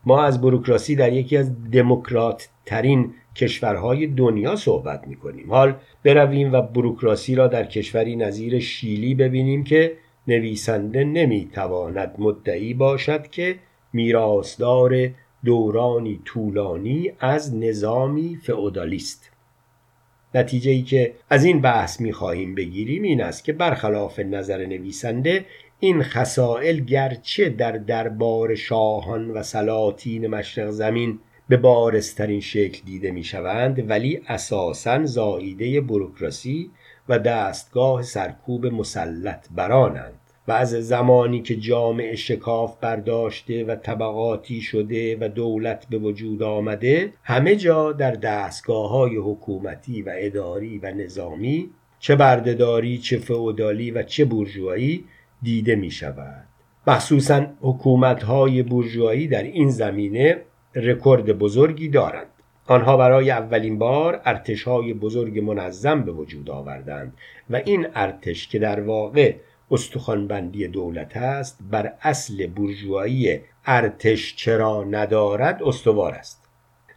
ما 0.06 0.24
از 0.24 0.42
بروکراسی 0.42 0.96
در 0.96 1.14
یکی 1.14 1.38
از 1.38 1.72
دموکرات 1.72 2.50
ترین 2.66 3.14
کشورهای 3.36 4.08
دنیا 4.08 4.56
صحبت 4.56 5.08
می 5.08 5.16
کنیم 5.16 5.50
حال 5.50 5.76
برویم 6.04 6.54
و 6.54 6.62
بروکراسی 6.62 7.36
را 7.36 7.48
در 7.48 7.66
کشوری 7.66 8.16
نظیر 8.16 8.60
شیلی 8.60 9.16
ببینیم 9.16 9.64
که 9.64 9.94
نویسنده 10.28 11.04
نمی 11.04 11.50
تواند 11.54 12.16
مدعی 12.18 12.74
باشد 12.74 13.28
که 13.28 13.56
میراثدار 13.94 15.10
دورانی 15.46 16.22
طولانی 16.26 17.12
از 17.20 17.56
نظامی 17.56 18.40
فئودالیست. 18.44 19.32
نتیجه 20.36 20.72
ای 20.72 20.82
که 20.82 21.14
از 21.30 21.46
این 21.46 21.62
بحث 21.62 22.02
می 22.02 22.14
خواهیم 22.14 22.56
بگیریم 22.56 23.04
این 23.04 23.22
است 23.22 23.44
که 23.44 23.54
برخلاف 23.54 24.20
نظر 24.20 24.66
نویسنده 24.66 25.46
این 25.80 26.04
خسائل 26.04 26.80
گرچه 26.80 27.50
در 27.50 27.72
دربار 27.72 28.56
شاهان 28.56 29.32
و 29.32 29.44
سلاطین 29.44 30.28
مشرق 30.28 30.70
زمین 30.70 31.20
به 31.50 31.58
بارسترین 31.58 32.40
شکل 32.40 32.82
دیده 32.86 33.12
می 33.12 33.24
شوند 33.24 33.90
ولی 33.90 34.22
اساسا 34.28 35.06
زاییده 35.06 35.82
بروکراسی 35.82 36.72
و 37.10 37.20
دستگاه 37.20 38.02
سرکوب 38.02 38.66
مسلط 38.66 39.48
برانند. 39.56 40.20
و 40.48 40.52
از 40.52 40.70
زمانی 40.70 41.42
که 41.42 41.56
جامعه 41.56 42.16
شکاف 42.16 42.78
برداشته 42.82 43.64
و 43.64 43.76
طبقاتی 43.76 44.62
شده 44.62 45.18
و 45.22 45.30
دولت 45.30 45.88
به 45.90 45.98
وجود 45.98 46.44
آمده 46.44 47.14
همه 47.24 47.56
جا 47.56 47.92
در 47.92 48.12
دستگاه 48.12 48.90
های 48.90 49.16
حکومتی 49.16 50.02
و 50.02 50.12
اداری 50.16 50.78
و 50.78 50.92
نظامی 50.92 51.70
چه 52.00 52.16
بردهداری 52.16 52.98
چه 52.98 53.18
فئودالی 53.18 53.92
و 53.92 54.04
چه 54.04 54.26
بورژوایی 54.26 55.06
دیده 55.42 55.76
می 55.76 55.92
شود 55.92 56.48
مخصوصا 56.88 57.46
حکومت 57.62 58.24
های 58.24 58.64
بورژوایی 58.64 59.28
در 59.28 59.44
این 59.44 59.70
زمینه 59.70 60.42
رکورد 60.76 61.38
بزرگی 61.38 61.90
دارند. 61.90 62.28
آنها 62.68 62.98
برای 62.98 63.32
اولین 63.32 63.78
بار 63.78 64.22
ارتش 64.26 64.64
های 64.64 64.94
بزرگ 64.94 65.40
منظم 65.40 66.02
به 66.02 66.12
وجود 66.12 66.50
آوردند 66.50 67.18
و 67.50 67.56
این 67.56 67.88
ارتش 67.96 68.48
که 68.48 68.60
در 68.60 68.82
واقع 68.82 69.36
استخوانبندی 69.72 70.68
دولت 70.68 71.18
است 71.18 71.60
بر 71.72 71.94
اصل 72.02 72.48
بورژوایی 72.48 73.40
ارتش 73.66 74.36
چرا 74.36 74.84
ندارد 74.84 75.64
استوار 75.64 76.14
است. 76.14 76.44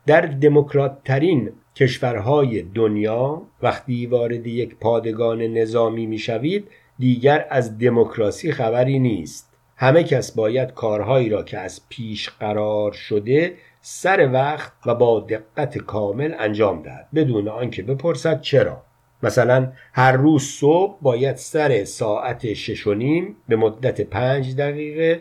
در 0.07 0.21
دموکرات 0.21 0.99
ترین 1.05 1.53
کشورهای 1.77 2.63
دنیا 2.63 3.43
وقتی 3.63 4.07
وارد 4.07 4.47
یک 4.47 4.77
پادگان 4.77 5.43
نظامی 5.43 6.07
می‌شوید 6.07 6.69
دیگر 6.99 7.47
از 7.51 7.79
دموکراسی 7.79 8.53
خبری 8.53 8.99
نیست. 8.99 9.46
همه 9.77 10.05
کس 10.05 10.33
باید 10.33 10.75
کارهایی 10.75 11.29
را 11.29 11.43
که 11.43 11.59
از 11.59 11.81
پیش 11.89 12.31
قرار 12.31 12.93
شده 12.93 13.55
سر 13.81 14.33
وقت 14.33 14.73
و 14.87 14.95
با 14.95 15.21
دقت 15.21 15.79
کامل 15.79 16.35
انجام 16.39 16.83
دهد 16.83 17.09
بدون 17.15 17.49
آنکه 17.49 17.83
بپرسد 17.83 18.41
چرا. 18.41 18.83
مثلا 19.23 19.73
هر 19.93 20.13
روز 20.13 20.43
صبح 20.43 20.99
باید 21.03 21.37
سر 21.37 21.85
ساعت 21.85 22.53
شش 22.53 22.87
و 22.87 22.95
نیم 22.95 23.37
به 23.49 23.57
مدت 23.57 24.01
پنج 24.01 24.57
دقیقه 24.57 25.21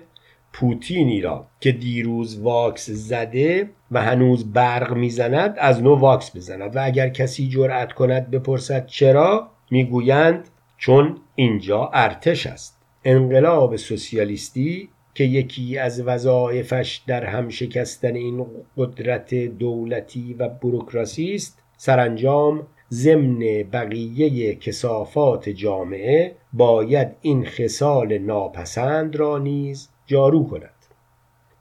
پوتینی 0.54 1.22
را 1.22 1.46
که 1.60 1.72
دیروز 1.72 2.40
واکس 2.40 2.90
زده 2.90 3.70
و 3.92 4.02
هنوز 4.02 4.54
برق 4.54 4.94
می‌زند 4.94 5.56
از 5.58 5.84
نو 5.84 5.96
واکس 5.96 6.36
بزند. 6.36 6.76
و 6.76 6.80
اگر 6.84 7.10
کسی 7.10 7.50
جرأت 7.50 7.94
کند 7.94 8.32
بپرسد 8.32 8.86
چرا 8.86 9.48
می‌گویند 9.72 10.48
چون 10.78 11.18
اینجا 11.36 11.90
ارتش 11.94 12.48
است. 12.48 12.75
انقلاب 13.08 13.76
سوسیالیستی 13.76 14.90
که 15.16 15.24
یکی 15.24 15.78
از 15.78 16.02
وظایفش 16.02 17.02
در 17.08 17.26
هم 17.26 17.50
شکستن 17.50 18.16
این 18.16 18.46
قدرت 18.78 19.36
دولتی 19.36 20.34
و 20.34 20.50
بروکراسی 20.50 21.36
است 21.36 21.60
سرانجام 21.78 22.68
ضمن 22.92 23.40
بقیه 23.74 24.56
کسافات 24.56 25.50
جامعه 25.50 26.36
باید 26.54 27.08
این 27.22 27.46
خصال 27.46 28.18
ناپسند 28.18 29.16
را 29.16 29.38
نیز 29.38 29.90
جارو 30.06 30.48
کند. 30.48 30.70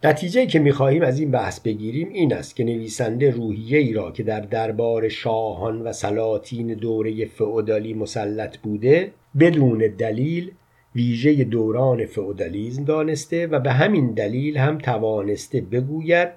نتیجه 0.04 0.46
که 0.46 0.58
می‌خواهیم 0.58 1.02
از 1.02 1.20
این 1.20 1.30
بحث 1.30 1.60
بگیریم 1.60 2.08
این 2.08 2.34
است 2.34 2.56
که 2.56 2.64
نویسنده 2.64 3.30
روحیه 3.30 3.78
ای 3.78 3.92
را 3.92 4.10
که 4.12 4.22
در 4.22 4.40
دربار 4.40 5.08
شاهان 5.08 5.82
و 5.82 5.92
سلاطین 5.92 6.66
دوره 6.66 7.26
فئودالی 7.26 7.94
مسلط 7.94 8.58
بوده 8.58 9.12
بدون 9.38 9.78
دلیل 9.98 10.52
ویژه 10.94 11.44
دوران 11.44 12.06
فئودالیزم 12.06 12.84
دانسته 12.84 13.46
و 13.46 13.60
به 13.60 13.72
همین 13.72 14.12
دلیل 14.12 14.56
هم 14.56 14.78
توانسته 14.78 15.60
بگوید 15.60 16.28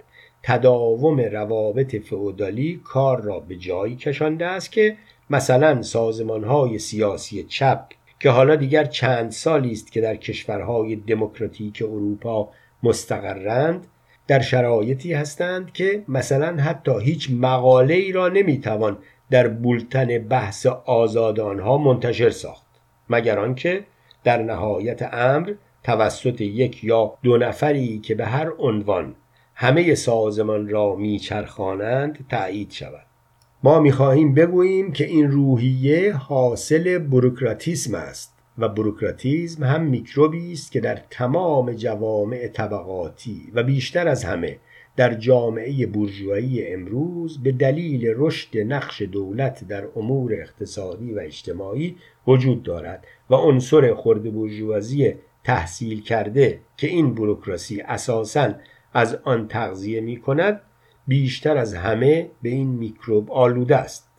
تداوم 0.44 1.20
روابط 1.20 1.96
فئودالی 1.96 2.82
کار 2.84 3.22
را 3.22 3.40
به 3.40 3.56
جایی 3.56 3.96
کشانده 3.96 4.46
است 4.46 4.72
که 4.72 4.98
مثلا 5.30 5.82
سازمان 5.82 6.44
های 6.44 6.80
سیاسی 6.80 7.44
چپ 7.44 7.86
که 8.20 8.30
حالا 8.30 8.56
دیگر 8.56 8.84
چند 8.86 9.32
سالی 9.32 9.72
است 9.72 9.92
که 9.92 10.02
در 10.02 10.16
کشورهای 10.16 10.96
دموکراتیک 10.96 11.82
اروپا 11.82 12.50
مستقرند 12.84 13.88
در 14.28 14.40
شرایطی 14.40 15.14
هستند 15.14 15.74
که 15.74 16.04
مثلا 16.08 16.56
حتی 16.58 16.92
هیچ 17.02 17.30
مقاله 17.32 17.94
ای 17.94 18.12
را 18.12 18.28
نمی‌توان 18.28 18.98
در 19.30 19.48
بولتن 19.48 20.18
بحث 20.18 20.66
آزاد 20.86 21.40
آنها 21.40 21.78
منتشر 21.78 22.30
ساخت 22.30 22.66
مگر 23.10 23.40
آنکه 23.40 23.84
در 24.24 24.44
نهایت 24.44 25.14
امر 25.14 25.54
توسط 25.84 26.42
یک 26.42 26.84
یا 26.84 27.14
دو 27.24 27.38
نفری 27.38 28.00
که 28.00 28.16
به 28.16 28.26
هر 28.26 28.52
عنوان 28.60 29.16
همه 29.56 29.96
سازمان 29.96 30.70
را 30.70 30.96
میچرخانند 30.96 32.26
تایید 32.30 32.72
شود. 32.72 33.06
ما 33.64 33.80
می‌خواهیم 33.80 34.34
بگوییم 34.34 34.92
که 34.92 35.06
این 35.06 35.32
روحیه 35.32 36.14
حاصل 36.14 36.98
بروکراتیسم 36.98 37.96
است 37.96 38.34
و 38.58 38.70
بروکراتیزم 38.70 39.64
هم 39.64 39.82
میکروبی 39.82 40.52
است 40.52 40.72
که 40.72 40.80
در 40.80 41.00
تمام 41.10 41.74
جوامع 41.74 42.48
طبقاتی 42.48 43.52
و 43.54 43.64
بیشتر 43.64 44.08
از 44.08 44.24
همه 44.24 44.58
در 44.98 45.14
جامعه 45.14 45.86
بورژوایی 45.86 46.68
امروز 46.68 47.44
به 47.44 47.52
دلیل 47.52 48.14
رشد 48.16 48.58
نقش 48.58 49.02
دولت 49.02 49.68
در 49.68 49.88
امور 49.96 50.34
اقتصادی 50.34 51.14
و 51.14 51.20
اجتماعی 51.20 51.96
وجود 52.28 52.64
دارد 52.64 53.06
و 53.30 53.36
عنصر 53.36 53.94
خرد 53.94 54.34
بورژوازی 54.34 55.14
تحصیل 55.44 56.02
کرده 56.02 56.60
که 56.78 56.88
این 56.88 57.16
بروکراسی 57.16 57.82
اساساً 57.82 58.54
از 58.94 59.16
آن 59.24 59.48
تغذیه 59.48 60.02
می 60.02 60.18
کند 60.18 60.62
بیشتر 61.08 61.58
از 61.58 61.74
همه 61.74 62.30
به 62.42 62.50
این 62.50 62.68
میکروب 62.68 63.32
آلوده 63.32 63.76
است 63.76 64.10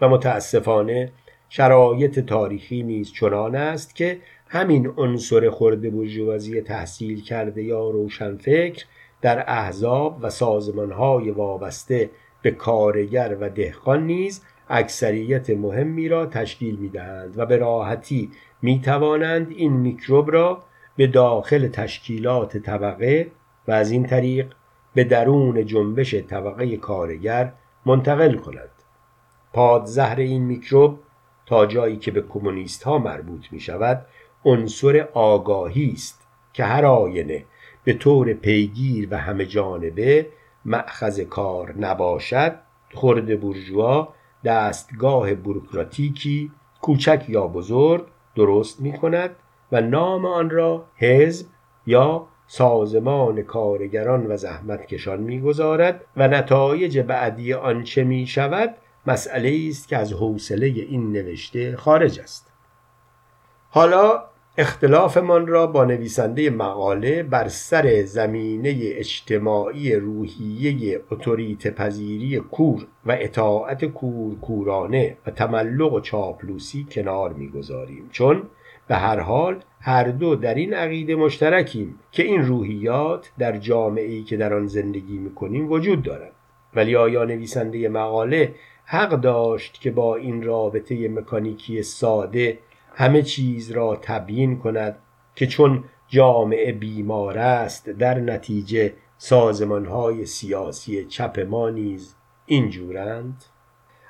و 0.00 0.08
متاسفانه 0.08 1.12
شرایط 1.48 2.20
تاریخی 2.20 2.82
نیز 2.82 3.12
چنان 3.12 3.54
است 3.54 3.96
که 3.96 4.20
همین 4.48 4.92
عنصر 4.96 5.50
خرد 5.50 5.92
بورژوازی 5.92 6.60
تحصیل 6.60 7.22
کرده 7.22 7.62
یا 7.62 7.90
روشنفکر 7.90 8.84
در 9.20 9.44
احزاب 9.46 10.18
و 10.22 10.30
سازمانهای 10.30 11.30
وابسته 11.30 12.10
به 12.42 12.50
کارگر 12.50 13.36
و 13.40 13.48
دهقان 13.50 14.06
نیز 14.06 14.42
اکثریت 14.68 15.50
مهمی 15.50 16.08
را 16.08 16.26
تشکیل 16.26 16.76
می 16.76 16.88
دهند 16.88 17.38
و 17.38 17.46
به 17.46 17.56
راحتی 17.56 18.30
می 18.62 18.80
توانند 18.80 19.50
این 19.50 19.72
میکروب 19.72 20.30
را 20.30 20.62
به 20.96 21.06
داخل 21.06 21.68
تشکیلات 21.68 22.56
طبقه 22.56 23.30
و 23.68 23.72
از 23.72 23.90
این 23.90 24.06
طریق 24.06 24.52
به 24.94 25.04
درون 25.04 25.66
جنبش 25.66 26.14
طبقه 26.14 26.76
کارگر 26.76 27.52
منتقل 27.86 28.34
کنند. 28.34 28.70
پادزهر 29.52 30.16
این 30.16 30.42
میکروب 30.42 30.98
تا 31.46 31.66
جایی 31.66 31.96
که 31.96 32.10
به 32.10 32.22
کمونیست 32.22 32.82
ها 32.82 32.98
مربوط 32.98 33.52
می 33.52 33.60
شود 33.60 34.06
عنصر 34.44 35.08
آگاهی 35.14 35.92
است 35.94 36.26
که 36.52 36.64
هر 36.64 36.84
آینه 36.84 37.44
به 37.86 37.92
طور 37.92 38.32
پیگیر 38.32 39.08
و 39.10 39.18
همه 39.18 39.46
جانبه 39.46 40.26
معخذ 40.64 41.20
کار 41.20 41.74
نباشد 41.78 42.54
خرد 42.94 43.40
بورژوا 43.40 44.08
دستگاه 44.44 45.34
بروکراتیکی 45.34 46.50
کوچک 46.80 47.24
یا 47.28 47.46
بزرگ 47.46 48.06
درست 48.36 48.80
می 48.80 48.92
کند 48.92 49.30
و 49.72 49.80
نام 49.80 50.26
آن 50.26 50.50
را 50.50 50.84
حزب 50.96 51.46
یا 51.86 52.26
سازمان 52.46 53.42
کارگران 53.42 54.26
و 54.26 54.36
زحمتکشان 54.36 55.20
می‌گذارد 55.20 56.04
و 56.16 56.28
نتایج 56.28 56.98
بعدی 56.98 57.52
آنچه 57.54 58.04
می 58.04 58.26
شود 58.26 58.74
مسئله 59.06 59.66
است 59.68 59.88
که 59.88 59.96
از 59.96 60.12
حوصله 60.12 60.66
این 60.66 61.12
نوشته 61.12 61.76
خارج 61.76 62.20
است. 62.20 62.52
حالا 63.70 64.24
اختلافمان 64.58 65.46
را 65.46 65.66
با 65.66 65.84
نویسنده 65.84 66.50
مقاله 66.50 67.22
بر 67.22 67.48
سر 67.48 68.02
زمینه 68.02 68.74
اجتماعی 68.82 69.94
روحیه 69.94 71.00
اتوریت 71.10 71.74
پذیری 71.74 72.36
کور 72.36 72.86
و 73.06 73.16
اطاعت 73.20 73.84
کور 73.84 74.40
کورانه 74.40 75.16
و 75.26 75.30
تملق 75.30 75.92
و 75.92 76.00
چاپلوسی 76.00 76.86
کنار 76.90 77.32
می‌گذاریم. 77.32 78.08
چون 78.12 78.42
به 78.88 78.94
هر 78.94 79.20
حال 79.20 79.60
هر 79.80 80.04
دو 80.04 80.34
در 80.34 80.54
این 80.54 80.74
عقیده 80.74 81.14
مشترکیم 81.14 81.98
که 82.12 82.22
این 82.22 82.42
روحیات 82.42 83.32
در 83.38 83.56
جامعه 83.56 84.04
ای 84.04 84.22
که 84.22 84.36
در 84.36 84.54
آن 84.54 84.66
زندگی 84.66 85.18
می‌کنیم 85.18 85.70
وجود 85.70 86.02
دارند 86.02 86.32
ولی 86.74 86.96
آیا 86.96 87.24
نویسنده 87.24 87.88
مقاله 87.88 88.54
حق 88.84 89.10
داشت 89.10 89.80
که 89.80 89.90
با 89.90 90.16
این 90.16 90.42
رابطه 90.42 91.08
مکانیکی 91.08 91.82
ساده 91.82 92.58
همه 92.98 93.22
چیز 93.22 93.70
را 93.70 93.98
تبیین 94.02 94.58
کند 94.58 94.98
که 95.34 95.46
چون 95.46 95.84
جامعه 96.08 96.72
بیمار 96.72 97.38
است 97.38 97.90
در 97.90 98.18
نتیجه 98.18 98.92
سازمانهای 99.18 100.26
سیاسی 100.26 101.04
چپ 101.04 101.40
ما 101.40 101.70
نیز 101.70 102.14
اینجورند. 102.46 103.44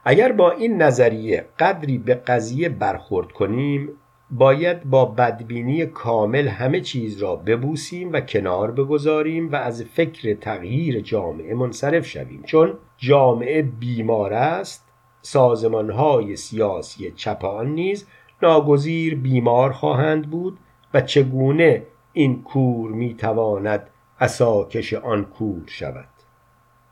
اگر 0.05 0.33
با 0.33 0.51
این 0.51 0.83
نظریه 0.83 1.47
قدری 1.59 1.99
به 1.99 2.15
قضیه 2.15 2.69
برخورد 2.69 3.33
کنیم 3.33 3.89
باید 4.31 4.85
با 4.85 5.05
بدبینی 5.05 5.87
کامل 5.87 6.49
همه 6.49 6.81
چیز 6.81 7.19
را 7.19 7.37
ببوسیم 7.37 8.13
و 8.13 8.21
کنار 8.21 8.71
بگذاریم 8.71 9.53
و 9.53 9.57
از 9.57 9.83
فکر 9.83 10.35
تغییر 10.35 11.01
جامعه 11.01 11.55
منصرف 11.55 12.07
شویم. 12.07 12.43
چون 12.43 12.75
جامعه 12.97 13.63
بیمار 13.63 14.33
است 14.33 14.87
سازمانهای 15.23 16.37
سیاسی 16.37 17.11
چپ 17.11 17.45
آن 17.45 17.67
نیز 17.67 18.07
ناگزیر 18.43 19.15
بیمار 19.15 19.73
خواهند 19.73 20.31
بود 20.31 20.59
و 20.95 21.01
چگونه 21.01 21.83
این 22.13 22.43
کور 22.43 22.91
می‌تواند 22.91 23.91
اساکش 24.21 24.95
آن 24.95 25.25
کور 25.25 25.63
شود. 25.67 26.09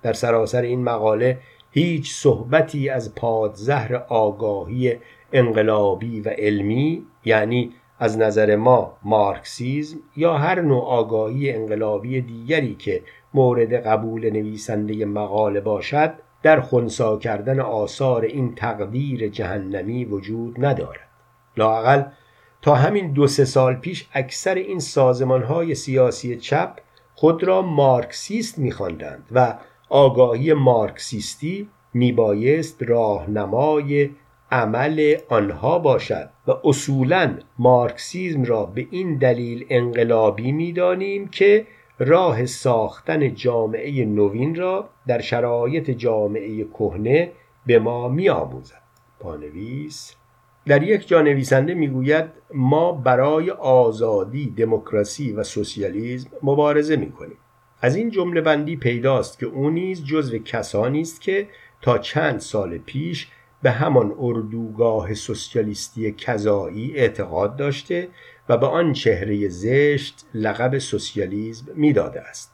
در 0.03 0.13
سراسر 0.13 0.63
این 0.63 0.85
مقاله 0.85 1.39
هیچ 1.71 2.13
صحبتی 2.13 2.89
از 2.89 3.15
پادزهر 3.15 3.95
آگاهی 3.95 4.97
انقلابی 5.33 6.21
و 6.21 6.29
علمی 6.29 7.07
یعنی 7.25 7.73
از 7.99 8.19
نظر 8.19 8.57
ما 8.57 8.97
مارکسیزم 9.03 9.99
یا 10.17 10.39
هر 10.39 10.61
نوع 10.61 10.85
آگاهی 10.85 11.51
انقلابی 11.51 12.21
دیگری 12.21 12.75
که 12.75 13.03
مورد 13.35 13.75
قبول 13.75 14.31
نویسنده 14.31 15.05
مقاله 15.05 15.61
باشد 15.61 16.15
در 16.43 16.61
خونسا 16.61 17.17
کردن 17.17 17.61
آثار 17.61 18.23
این 18.23 18.55
تقدیر 18.55 19.29
جهنمی 19.29 20.05
وجود 20.05 20.65
ندارد. 20.65 21.04
لاقل 21.57 22.03
تا 22.63 22.75
همین 22.75 23.13
دو 23.13 23.27
سه 23.27 23.45
سال 23.45 23.75
پیش 23.75 24.07
اکثر 24.13 24.55
این 24.55 24.79
سازمان 24.79 25.43
های 25.43 25.75
سیاسی 25.75 26.37
چپ 26.37 26.79
خود 27.15 27.45
را 27.45 27.63
مارکسیست 27.63 28.59
میخواندند 28.59 29.29
و 29.33 29.59
آگاهی 29.89 30.53
مارکسیستی 30.53 31.69
میبایست 31.95 32.83
راهنمای 32.83 34.11
عمل 34.51 35.17
آنها 35.29 35.79
باشد 35.79 36.31
و 36.47 36.53
اصولا 36.65 37.39
مارکسیزم 37.59 38.45
را 38.45 38.67
به 38.67 38.87
این 38.91 39.19
دلیل 39.19 39.67
انقلابی 39.71 40.53
می‌دانیم 40.53 41.29
که 41.29 41.67
راه 41.99 42.47
ساختن 42.47 43.35
جامعه 43.35 44.05
نوین 44.05 44.55
را 44.55 44.89
در 45.07 45.21
شرایط 45.21 45.91
جامعه 45.91 46.65
کهنه 46.65 47.33
به 47.67 47.79
ما 47.79 48.09
میآموزد. 48.09 48.83
پانویس 49.21 50.15
در 50.67 50.83
یک 50.83 51.09
جا 51.09 51.23
نویسنده 51.23 51.75
می‌گوید 51.75 52.25
ما 52.55 52.93
برای 52.93 53.51
آزادی 53.51 54.51
دموکراسی 54.51 55.33
و 55.33 55.43
سوسیالیسم 55.43 56.31
مبارزه 56.43 56.97
می‌کنیم. 56.97 57.37
از 57.81 57.97
این 57.97 58.11
جمله 58.11 58.41
بندی 58.41 58.77
پیداست 58.77 59.39
که 59.39 59.47
او 59.47 59.71
نیز 59.71 60.05
جزو 60.05 60.39
کسانی 60.39 61.01
است 61.01 61.21
که 61.21 61.49
تا 61.83 61.99
چند 61.99 62.41
سال 62.41 62.79
پیش 62.79 63.29
به 63.63 63.71
همان 63.71 64.15
اردوگاه 64.19 65.15
سوسیالیستی 65.15 66.13
کذایی 66.13 66.93
اعتقاد 66.97 67.57
داشته 67.57 68.09
و 68.49 68.57
به 68.57 68.67
آن 68.67 68.93
چهره 68.93 69.49
زشت 69.49 70.27
لقب 70.35 70.79
سوسیالیسم 70.79 71.67
می‌داده 71.75 72.21
است. 72.21 72.53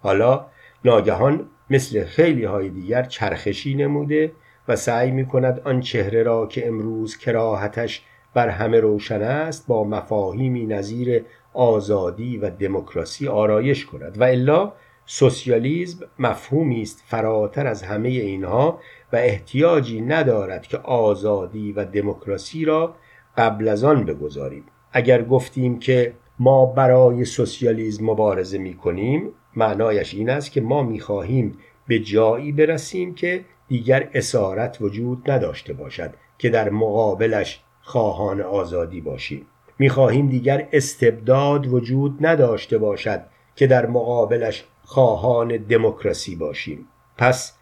حالا 0.00 0.46
ناگهان 0.84 1.48
مثل 1.70 2.04
خیلی 2.04 2.44
های 2.44 2.68
دیگر 2.68 3.02
چرخشی 3.02 3.74
نموده 3.74 4.32
و 4.68 4.76
سعی 4.76 5.10
می 5.10 5.26
کند 5.26 5.60
آن 5.64 5.80
چهره 5.80 6.22
را 6.22 6.46
که 6.46 6.66
امروز 6.66 7.16
کراهتش 7.16 8.02
بر 8.34 8.48
همه 8.48 8.80
روشن 8.80 9.22
است 9.22 9.66
با 9.66 9.84
مفاهیمی 9.84 10.66
نظیر 10.66 11.24
آزادی 11.54 12.38
و 12.38 12.50
دموکراسی 12.50 13.28
آرایش 13.28 13.86
کند 13.86 14.20
و 14.20 14.24
الا 14.24 14.72
سوسیالیسم 15.06 16.06
مفهومی 16.18 16.82
است 16.82 17.02
فراتر 17.06 17.66
از 17.66 17.82
همه 17.82 18.08
اینها 18.08 18.80
و 19.12 19.16
احتیاجی 19.16 20.00
ندارد 20.00 20.66
که 20.66 20.78
آزادی 20.78 21.72
و 21.72 21.84
دموکراسی 21.84 22.64
را 22.64 22.94
قبل 23.36 23.68
از 23.68 23.84
آن 23.84 24.04
بگذاریم. 24.04 24.64
اگر 24.92 25.22
گفتیم 25.22 25.78
که 25.78 26.12
ما 26.38 26.66
برای 26.66 27.24
سوسیالیسم 27.24 28.04
مبارزه 28.04 28.58
می 28.58 28.74
کنیم 28.74 29.32
معنایش 29.56 30.14
این 30.14 30.30
است 30.30 30.52
که 30.52 30.60
ما 30.60 30.82
می 30.82 31.00
خواهیم 31.00 31.58
به 31.88 31.98
جایی 31.98 32.52
برسیم 32.52 33.14
که 33.14 33.44
دیگر 33.68 34.10
اسارت 34.14 34.78
وجود 34.80 35.30
نداشته 35.30 35.72
باشد 35.72 36.14
که 36.38 36.50
در 36.50 36.70
مقابلش 36.70 37.60
خواهان 37.80 38.40
آزادی 38.40 39.00
باشیم. 39.00 39.46
می‌خواهیم 39.78 40.28
دیگر 40.28 40.68
استبداد 40.72 41.66
وجود 41.66 42.26
نداشته 42.26 42.78
باشد 42.78 43.22
که 43.56 43.66
در 43.66 43.86
مقابلش 43.86 44.64
خواهان 44.84 45.56
دموکراسی 45.56 46.36
باشیم. 46.36 46.88
پس 47.18 47.52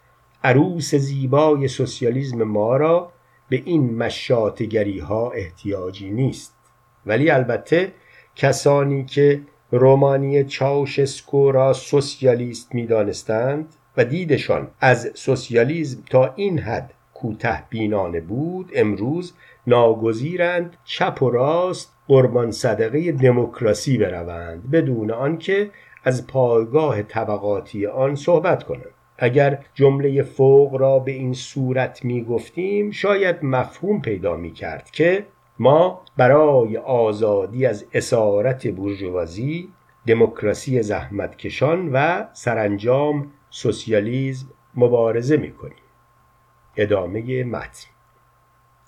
عروس 0.44 0.94
زیبای 0.94 1.68
سوسیالیسم 1.68 2.42
ما 2.42 2.76
را 2.76 3.12
به 3.48 3.62
این 3.64 3.96
مشاتگری 3.96 4.98
ها 4.98 5.30
احتیاجی 5.30 6.10
نیست. 6.10 6.54
ولی 7.06 7.30
البته 7.30 7.92
کسانی 8.36 9.04
که 9.04 9.40
رومانی 9.70 10.44
چاوشسکو 10.44 11.52
را 11.52 11.72
سوسیالیست 11.72 12.74
می‌دانستند 12.74 13.74
و 13.96 14.04
دیدشان 14.04 14.68
از 14.80 15.10
سوسیالیسم 15.14 16.02
تا 16.10 16.32
این 16.36 16.58
حد 16.58 16.92
کوته 17.14 17.62
بینانه 17.70 18.20
بود 18.20 18.70
امروز 18.74 19.34
ناگزیرند 19.66 20.76
چپ 20.84 21.22
و 21.22 21.30
راست 21.30 21.92
قربان 22.08 22.50
صدقه 22.50 23.12
دموکراسی 23.12 23.98
بروند 23.98 24.70
بدون 24.70 25.10
آنکه 25.10 25.70
از 26.04 26.26
پایگاه 26.26 27.02
طبقاتی 27.02 27.86
آن 27.86 28.14
صحبت 28.14 28.62
کنند. 28.62 28.94
اگر 29.18 29.58
جمله 29.74 30.22
فوق 30.22 30.74
را 30.74 30.98
به 30.98 31.12
این 31.12 31.32
صورت 31.32 32.04
می 32.04 32.24
گفتیم 32.24 32.90
شاید 32.90 33.36
مفهوم 33.42 34.00
پیدا 34.00 34.36
می 34.36 34.52
کرد 34.52 34.90
که 34.90 35.26
ما 35.58 36.02
برای 36.16 36.76
آزادی 36.76 37.66
از 37.66 37.84
اسارت 37.92 38.66
بورژوازی 38.66 39.68
دموکراسی 40.06 40.82
زحمتکشان 40.82 41.90
و 41.92 42.24
سرانجام 42.32 43.32
سوسیالیزم 43.54 44.46
مبارزه 44.74 45.36
می 45.36 45.52
کنیم 45.52 45.84
ادامه 46.76 47.44
متن. 47.44 47.86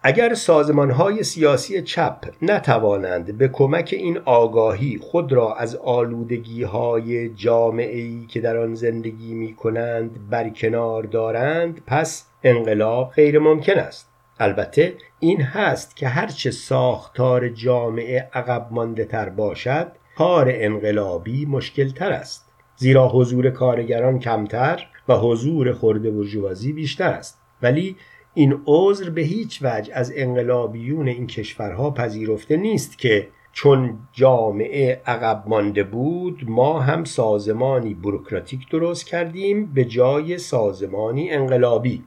اگر 0.03 0.35
سازمان 0.35 0.91
های 0.91 1.23
سیاسی 1.23 1.83
چپ 1.83 2.19
نتوانند 2.43 3.39
به 3.39 3.49
کمک 3.49 3.95
این 3.99 4.19
آگاهی 4.19 4.99
خود 4.99 5.33
را 5.33 5.55
از 5.55 5.77
آلودگی 5.77 6.63
های 6.63 7.29
جامعه 7.29 8.27
که 8.27 8.41
در 8.41 8.57
آن 8.57 8.75
زندگی 8.75 9.35
می 9.35 9.55
کنند 9.55 10.31
برکنار 10.31 11.03
دارند 11.03 11.83
پس 11.87 12.27
انقلاب 12.43 13.11
غیر 13.11 13.39
ممکن 13.39 13.79
است. 13.79 14.11
البته 14.39 14.95
این 15.21 15.43
هست 15.43 15.97
که 15.97 16.09
هرچه 16.09 16.51
ساختار 16.51 17.49
جامعه 17.49 18.29
عقب 18.33 18.69
مانده 18.71 19.05
تر 19.05 19.29
باشد 19.29 19.93
کار 20.19 20.47
انقلابی 20.51 21.47
مشکل 21.47 21.91
تر 21.91 22.13
است. 22.13 22.46
زیرا 22.77 23.09
حضور 23.09 23.51
کارگران 23.51 24.19
کمتر 24.19 24.87
و 25.09 25.17
حضور 25.17 25.73
خورده 25.73 26.11
برجوازی 26.11 26.73
بیشتر 26.73 27.09
است. 27.09 27.39
ولی 27.63 27.97
این 28.35 28.61
عذر 28.67 29.11
به 29.11 29.21
هیچ 29.21 29.59
وجه 29.63 29.95
از 29.95 30.13
انقلابیون 30.17 31.09
این 31.09 31.27
کشورها 31.27 31.91
پذیرفته 31.91 32.57
نیست 32.57 32.99
که 32.99 33.29
چون 33.53 33.99
جامعه 34.13 35.03
عقب 35.07 35.45
مانده 35.47 35.85
بود 35.85 36.45
ما 36.47 36.81
هم 36.81 37.05
سازمانی 37.05 37.95
بروکراتیک 37.95 38.71
درست 38.71 39.07
کردیم 39.07 39.67
به 39.67 39.85
جای 39.85 40.39
سازمانی 40.39 41.31
انقلابی. 41.31 42.05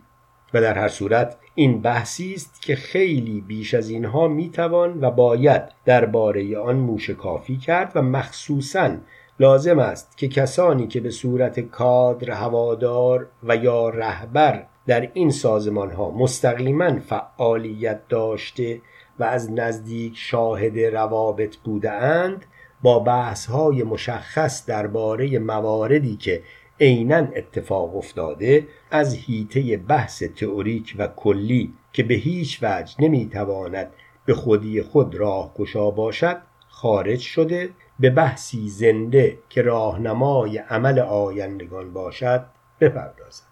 و 0.53 0.61
در 0.61 0.77
هر 0.77 0.87
صورت 0.87 1.37
این 1.55 1.81
بحثی 1.81 2.33
است 2.33 2.61
که 2.61 2.75
خیلی 2.75 3.41
بیش 3.41 3.73
از 3.73 3.89
اینها 3.89 4.27
می‌توان 4.27 5.01
و 5.01 5.11
باید 5.11 5.61
درباره 5.85 6.57
آن 6.57 6.75
موشکافی 6.75 7.57
کرد 7.57 7.91
و 7.95 8.01
مخصوصا 8.01 8.89
لازم 9.39 9.79
است 9.79 10.17
که 10.17 10.27
کسانی 10.27 10.87
که 10.87 11.01
به 11.01 11.11
صورت 11.11 11.59
کادر 11.59 12.31
هوادار 12.31 13.27
و 13.43 13.55
یا 13.55 13.89
رهبر 13.89 14.65
در 14.87 15.09
این 15.13 15.31
سازمان 15.31 15.91
ها 15.91 16.11
مستقیما 16.11 16.99
فعالیت 16.99 18.07
داشته 18.09 18.81
و 19.19 19.23
از 19.23 19.51
نزدیک 19.51 20.13
شاهد 20.17 20.79
روابط 20.79 21.55
بوده 21.55 21.91
اند 21.91 22.45
با 22.81 22.99
بحث 22.99 23.45
های 23.45 23.83
مشخص 23.83 24.65
درباره 24.65 25.39
مواردی 25.39 26.15
که 26.15 26.43
عینا 26.79 27.27
اتفاق 27.35 27.97
افتاده 27.97 28.67
از 28.91 29.15
هیته 29.15 29.77
بحث 29.77 30.23
تئوریک 30.23 30.95
و 30.97 31.07
کلی 31.07 31.73
که 31.93 32.03
به 32.03 32.13
هیچ 32.13 32.59
وجه 32.61 32.95
نمی‌تواند 32.99 33.91
به 34.25 34.33
خودی 34.33 34.81
خود 34.81 35.15
راهگشا 35.15 35.91
باشد 35.91 36.37
خارج 36.67 37.19
شده 37.19 37.69
به 37.99 38.09
بحثی 38.09 38.69
زنده 38.69 39.39
که 39.49 39.61
راهنمای 39.61 40.57
عمل 40.57 40.99
آیندگان 40.99 41.93
باشد 41.93 42.45
بپردازد. 42.79 43.43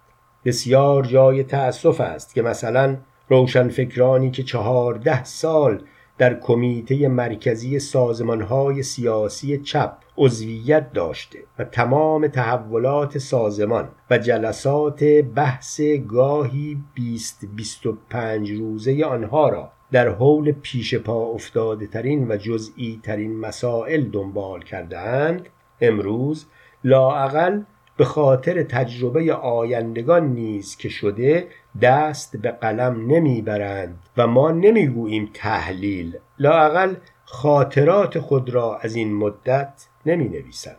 بسیار 0.46 1.04
جای 1.04 1.44
تأسف 1.44 2.02
است 2.02 2.36
که 2.36 2.42
مثلا 2.42 2.98
روشنفکرانی 3.30 4.32
که 4.32 4.44
چهارده 4.44 5.24
سال 5.24 5.84
در 6.18 6.40
کمیته 6.40 7.08
مرکزی 7.08 7.80
سازمانهای 7.80 8.84
سیاسی 8.84 9.58
چپ 9.58 9.98
عضویت 10.18 10.94
داشته 10.94 11.40
و 11.60 11.64
تمام 11.64 12.28
تحولات 12.28 13.18
سازمان 13.18 13.90
و 14.10 14.18
جلسات 14.18 15.04
بحث 15.36 15.82
گاهی 16.08 16.78
20 16.94 17.46
25 17.56 18.52
روزه 18.52 19.06
آنها 19.06 19.50
را 19.50 19.72
در 19.92 20.10
حول 20.10 20.52
پیش 20.52 20.96
پا 20.96 21.26
افتاده 21.26 21.88
ترین 21.88 22.32
و 22.32 22.38
جزئی 22.38 23.00
ترین 23.04 23.40
مسائل 23.40 24.04
دنبال 24.04 24.62
کردهاند 24.62 25.50
امروز 25.82 26.46
لاعقل 26.84 27.62
به 27.98 28.06
خاطر 28.06 28.64
تجربه 28.64 29.34
آیندگان 29.34 30.28
نیز 30.28 30.78
که 30.78 30.90
شده 30.90 31.48
دست 31.82 32.38
به 32.38 32.52
قلم 32.52 33.12
نمی‌برند 33.12 34.00
و 34.18 34.28
ما 34.28 34.52
نمی‌گوییم 34.52 35.30
تحلیل. 35.34 36.18
لاقل 36.40 36.96
خاطرات 37.26 38.20
خود 38.20 38.50
را 38.50 38.78
از 38.78 38.96
این 38.96 39.14
مدت 39.14 39.88
نمی 40.06 40.30
نویسند 40.30 40.78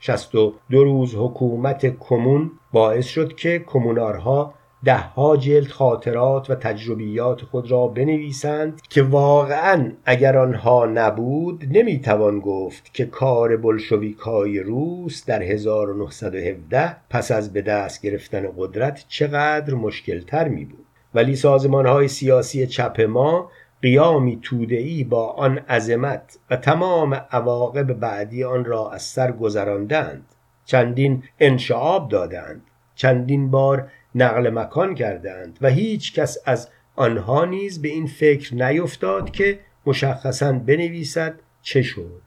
شست 0.00 0.34
و 0.34 0.54
دو 0.70 0.84
روز 0.84 1.14
حکومت 1.14 1.98
کمون 1.98 2.50
باعث 2.72 3.06
شد 3.06 3.34
که 3.34 3.58
کمونارها 3.58 4.54
دهها 4.84 5.36
جلد 5.36 5.68
خاطرات 5.68 6.50
و 6.50 6.54
تجربیات 6.54 7.42
خود 7.42 7.70
را 7.70 7.86
بنویسند 7.86 8.80
که 8.88 9.02
واقعا 9.02 9.92
اگر 10.04 10.38
آنها 10.38 10.86
نبود 10.86 11.64
نمی‌توان 11.70 12.40
گفت 12.40 12.94
که 12.94 13.04
کار 13.04 13.56
بلشویکای 13.56 14.60
روس 14.60 15.24
در 15.24 15.42
1917 15.42 16.96
پس 17.10 17.30
از 17.30 17.52
به 17.52 17.62
دست 17.62 18.02
گرفتن 18.02 18.48
قدرت 18.56 19.04
چقدر 19.08 19.74
مشکلتر 19.74 20.48
می 20.48 20.64
بود 20.64 20.86
ولی 21.14 21.36
سازمان 21.36 21.86
های 21.86 22.08
سیاسی 22.08 22.66
چپ 22.66 23.00
ما 23.00 23.50
قیامی 23.82 24.38
توده‌ای 24.42 25.04
با 25.04 25.26
آن 25.26 25.58
عظمت 25.58 26.38
و 26.50 26.56
تمام 26.56 27.14
عواقب 27.14 27.92
بعدی 27.92 28.44
آن 28.44 28.64
را 28.64 28.90
از 28.90 29.02
سر 29.02 29.32
گذراندند. 29.32 30.24
چندین 30.64 31.22
انشعاب 31.40 32.08
دادند. 32.08 32.62
چندین 32.94 33.50
بار 33.50 33.88
نقل 34.14 34.50
مکان 34.50 34.94
کردند 34.94 35.58
و 35.60 35.68
هیچ 35.68 36.14
کس 36.14 36.38
از 36.44 36.68
آنها 36.96 37.44
نیز 37.44 37.82
به 37.82 37.88
این 37.88 38.06
فکر 38.06 38.54
نیفتاد 38.54 39.30
که 39.30 39.58
مشخصا 39.86 40.52
بنویسد 40.52 41.34
چه 41.62 41.82
شد. 41.82 42.22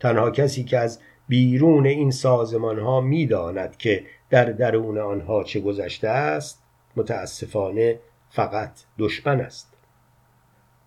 تنها 0.00 0.30
کسی 0.30 0.64
که 0.64 0.78
از 0.78 1.00
بیرون 1.28 1.86
این 1.86 2.10
سازمان 2.10 2.78
ها 2.78 3.00
می 3.00 3.26
داند 3.26 3.76
که 3.76 4.04
در 4.30 4.44
درون 4.44 4.98
آنها 4.98 5.44
چه 5.44 5.60
گذشته 5.60 6.08
است 6.08 6.62
متاسفانه 6.96 7.98
فقط 8.30 8.72
دشمن 8.98 9.40
است. 9.40 9.74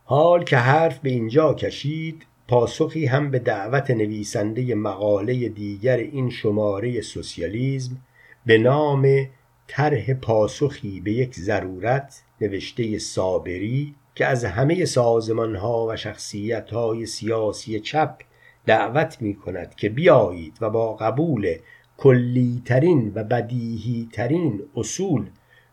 حال 0.06 0.44
که 0.44 0.58
حرف 0.58 1.00
به 1.00 1.10
اینجا 1.10 1.54
کشید 1.54 2.26
پاسخی 2.48 3.06
هم 3.06 3.32
به 3.32 3.40
دعوت 3.40 3.92
نویسنده 3.92 4.76
مقاله 4.76 5.50
دیگر 5.50 5.98
این 5.98 6.30
شماره 6.30 7.02
سوسیالیسم 7.02 7.98
به 8.46 8.58
نام 8.58 9.28
طرح 9.68 10.14
پاسخی 10.14 11.00
به 11.00 11.12
یک 11.12 11.36
ضرورت 11.36 12.24
نوشته 12.42 13.00
صابری 13.00 13.96
که 14.16 14.26
از 14.26 14.46
همه 14.46 14.86
سازمان 14.86 15.56
ها 15.56 15.88
و 15.90 15.96
شخصیت 15.96 16.72
های 16.72 17.06
سیاسی 17.06 17.80
چپ 17.80 18.16
دعوت 18.66 19.22
می 19.22 19.36
کند 19.36 19.76
که 19.76 19.90
بیایید 19.90 20.58
و 20.62 20.70
با 20.70 20.94
قبول 20.94 21.56
کلیترین 21.98 23.12
و 23.16 23.24
بدیهی 23.24 24.10
ترین 24.14 24.62
اصول 24.76 25.26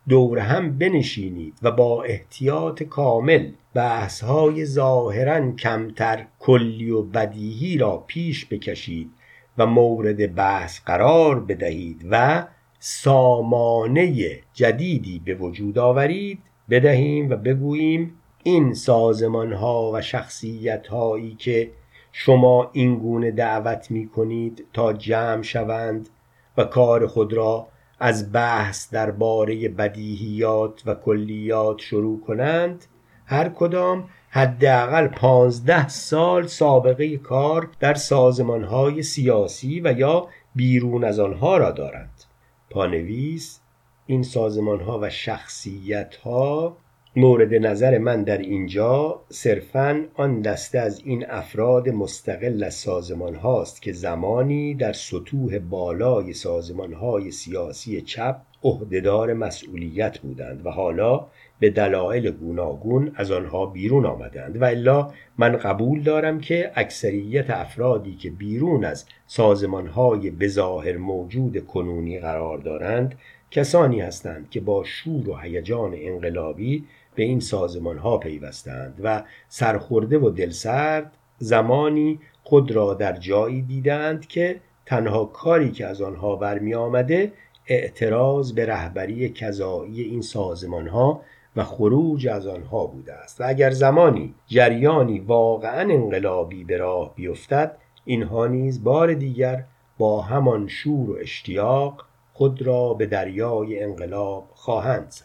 دور 0.09 0.39
هم 0.39 0.79
بنشینید 0.79 1.55
و 1.63 1.71
با 1.71 2.03
احتیاط 2.03 2.83
کامل 2.83 3.53
بحث 3.75 4.25
های 4.25 4.65
ظاهرا 4.65 5.53
کمتر 5.53 6.27
کلی 6.39 6.91
و 6.91 7.03
بدیهی 7.03 7.79
را 7.79 8.05
پیش 8.07 8.47
بکشید 8.47 9.11
و 9.59 9.67
مورد 9.67 10.35
بحث 10.35 10.81
قرار 10.81 11.41
بدهید 11.41 12.07
و 12.11 12.47
سامانه 12.83 14.39
جدیدی 14.55 15.23
به 15.25 15.35
وجود 15.35 15.79
آورید 15.79 16.39
بدهیم 16.71 17.31
و 17.31 17.37
بگوییم 17.37 18.15
این 18.43 18.75
سازمان 18.75 19.53
ها 19.53 19.91
و 19.95 20.01
شخصیت 20.01 20.87
هایی 20.87 21.35
که 21.35 21.71
شما 22.13 22.71
این 22.73 22.99
گونه 22.99 23.31
دعوت 23.31 23.91
می 23.91 24.09
کنید 24.09 24.67
تا 24.73 24.93
جمع 24.93 25.43
شوند 25.43 26.09
و 26.57 26.65
کار 26.65 27.07
خود 27.07 27.33
را 27.33 27.69
از 27.99 28.33
بحث 28.33 28.95
درباره 28.95 29.69
بدیهیات 29.69 30.83
و 30.87 30.95
کلیات 30.95 31.79
شروع 31.79 32.21
کنند 32.21 32.85
هر 33.27 33.49
کدام 33.49 34.09
حداقل 34.31 35.07
پانزده 35.07 35.89
سال 35.89 36.47
سابقه 36.47 37.17
کار 37.17 37.69
در 37.81 37.95
سازمان 37.95 38.65
های 38.65 39.03
سیاسی 39.03 39.81
و 39.81 39.99
یا 39.99 40.29
بیرون 40.55 41.05
از 41.05 41.19
آنها 41.19 41.57
را 41.57 41.71
دارند. 41.71 42.30
پانویس 42.71 43.61
این 44.07 44.23
سازمان 44.23 44.81
ها 44.81 44.99
و 45.03 45.11
شخصیت 45.11 46.17
ها 46.17 46.77
مورد 47.17 47.55
نظر 47.55 47.99
من 47.99 48.23
در 48.23 48.39
اینجا 48.39 49.21
صرفا 49.29 50.07
آن 50.15 50.41
دسته 50.41 50.79
از 50.79 51.03
این 51.05 51.31
افراد 51.31 51.89
مستقل 51.89 52.65
از 52.65 52.75
سازمان 52.75 53.35
هاست 53.35 53.83
که 53.83 53.93
زمانی 53.93 54.75
در 54.75 54.93
سطوح 54.93 55.59
بالای 55.59 56.33
سازمان 56.33 56.93
های 56.93 57.31
سیاسی 57.31 58.01
چپ 58.01 58.41
عهدهدار 58.63 59.35
مسئولیت 59.35 60.19
بودند 60.19 60.67
و 60.67 60.71
حالا 60.71 61.27
به 61.61 61.71
دلایل 61.71 62.31
گوناگون 62.31 63.13
از 63.15 63.31
آنها 63.31 63.67
بیرون 63.67 64.07
آمدند 64.07 64.63
و 64.63 64.65
الا 64.65 65.11
من 65.39 65.57
قبول 65.57 66.03
دارم 66.03 66.41
که 66.41 66.73
اکثریت 66.75 67.51
افرادی 67.51 68.15
که 68.15 68.31
بیرون 68.31 68.85
از 68.85 69.05
سازمانهای 69.27 70.31
بظاهر 70.31 70.97
موجود 70.97 71.67
کنونی 71.67 72.19
قرار 72.19 72.59
دارند 72.59 73.19
کسانی 73.51 74.01
هستند 74.01 74.51
که 74.51 74.61
با 74.61 74.85
شور 74.85 75.31
و 75.31 75.37
هیجان 75.37 75.95
انقلابی 75.97 76.85
به 77.15 77.23
این 77.23 77.41
سازمان 77.41 77.99
ها 77.99 78.19
پیوستند 78.19 79.01
و 79.03 79.23
سرخورده 79.49 80.19
و 80.19 80.31
دلسرد 80.31 81.13
زمانی 81.39 82.21
خود 82.43 82.73
را 82.73 82.95
در 82.95 83.13
جایی 83.13 83.63
دیدند 83.63 84.27
که 84.27 84.61
تنها 84.87 85.25
کاری 85.25 85.71
که 85.71 85.87
از 85.87 86.03
آنها 86.03 86.37
برمی 86.37 86.75
آمده 86.75 87.33
اعتراض 87.67 88.53
به 88.53 88.67
رهبری 88.67 89.29
کذایی 89.29 90.03
این 90.03 90.23
سازمان 90.23 90.89
ها 90.89 91.23
و 91.57 91.65
خروج 91.65 92.29
از 92.29 92.47
آنها 92.47 92.87
بوده 92.87 93.15
است. 93.15 93.41
و 93.41 93.45
اگر 93.47 93.71
زمانی 93.71 94.35
جریانی 94.47 95.19
واقعا 95.19 95.81
انقلابی 95.81 96.65
به 96.65 96.77
راه 96.77 97.15
بیفتد 97.15 97.77
اینها 98.05 98.47
نیز 98.47 98.85
بار 98.85 99.15
دیگر 99.15 99.65
با 99.99 100.21
همان 100.21 100.69
شور 100.69 101.11
و 101.11 101.17
اشتیاق 101.21 102.07
خود 102.33 102.63
را 102.63 102.95
به 102.95 103.07
دریای 103.07 103.83
انقلاب 103.83 104.49
خواهند 104.55 105.11
زد. 105.11 105.25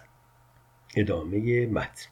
ادامه 0.95 1.65
متن. 1.65 2.05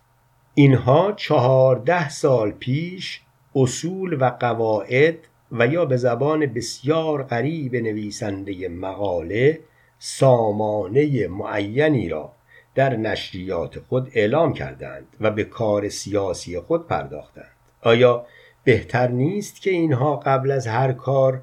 اینها 0.56 1.12
چهارده 1.12 2.10
سال 2.10 2.52
پیش 2.52 3.22
اصول 3.56 4.18
و 4.22 4.30
قواعد 4.30 5.18
و 5.52 5.68
یا 5.68 5.86
به 5.86 5.98
زبان 5.98 6.46
بسیار 6.46 7.24
غریب 7.24 7.76
نویسنده 7.76 8.70
مقاله 8.70 9.60
سامانه 10.00 11.28
معینی 11.28 12.10
را 12.10 12.32
در 12.76 12.96
نشریات 12.96 13.80
خود 13.80 14.12
اعلام 14.14 14.54
کردند 14.54 15.08
و 15.20 15.32
به 15.32 15.44
کار 15.44 15.90
سیاسی 15.90 16.60
خود 16.60 16.88
پرداختند. 16.88 17.52
آیا 17.82 18.26
بهتر 18.64 19.08
نیست 19.08 19.62
که 19.62 19.72
اینها 19.72 20.16
قبل 20.16 20.52
از 20.52 20.68
هر 20.68 20.92
کار 20.92 21.42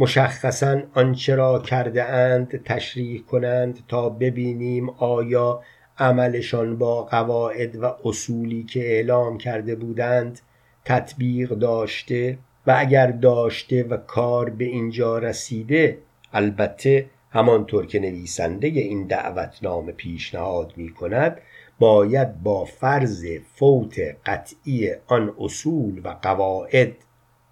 مشخصا 0.00 0.82
آنچه 0.94 1.34
را 1.34 1.58
کرده 1.58 2.04
اند 2.04 2.62
تشریح 2.64 3.22
کنند 3.22 3.78
تا 3.88 4.08
ببینیم 4.08 4.90
آیا 4.90 5.62
عملشان 5.98 6.78
با 6.78 7.02
قواعد 7.02 7.76
و 7.76 7.94
اصولی 8.04 8.62
که 8.62 8.80
اعلام 8.80 9.38
کرده 9.38 9.74
بودند 9.74 10.40
تطبیق 10.84 11.50
داشته؟ 11.50 12.38
و 12.66 12.74
اگر 12.78 13.06
داشته 13.06 13.82
و 13.82 13.96
کار 13.96 14.50
به 14.50 14.64
اینجا 14.64 15.18
رسیده 15.18 15.98
البته 16.32 17.06
همانطور 17.30 17.86
که 17.86 18.00
نویسنده 18.00 18.66
این 18.66 19.06
دعوتنامه 19.06 19.92
پیشنهاد 19.92 20.72
می 20.76 20.88
کند 20.88 21.40
باید 21.78 22.42
با 22.42 22.64
فرض 22.64 23.26
فوت 23.54 23.96
قطعی 24.26 24.90
آن 25.06 25.34
اصول 25.38 26.00
و 26.04 26.16
قواعد 26.22 26.92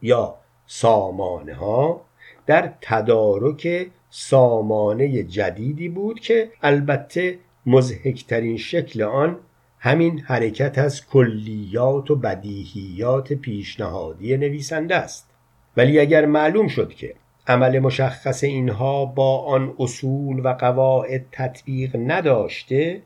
یا 0.02 0.34
سامانه 0.66 1.54
ها 1.54 2.00
در 2.46 2.72
تدارک 2.80 3.90
سامانه 4.10 5.22
جدیدی 5.22 5.88
بود 5.88 6.20
که 6.20 6.50
البته 6.62 7.38
مزهکترین 7.66 8.56
شکل 8.56 9.02
آن 9.02 9.38
همین 9.78 10.18
حرکت 10.18 10.78
از 10.78 11.06
کلیات 11.06 12.10
و 12.10 12.16
بدیهیات 12.16 13.32
پیشنهادی 13.32 14.36
نویسنده 14.36 14.94
است. 14.94 15.30
ولی 15.76 16.00
اگر 16.00 16.26
معلوم 16.26 16.68
شد 16.68 16.94
که 16.94 17.14
عمل 17.49 17.78
مشخص 17.78 18.44
اینها 18.44 19.05
با 19.05 19.38
آن 19.38 19.74
اصول 19.78 20.40
و 20.44 20.49
قواعد 20.49 21.26
تطبیق 21.32 21.97
نداشته 21.97 23.03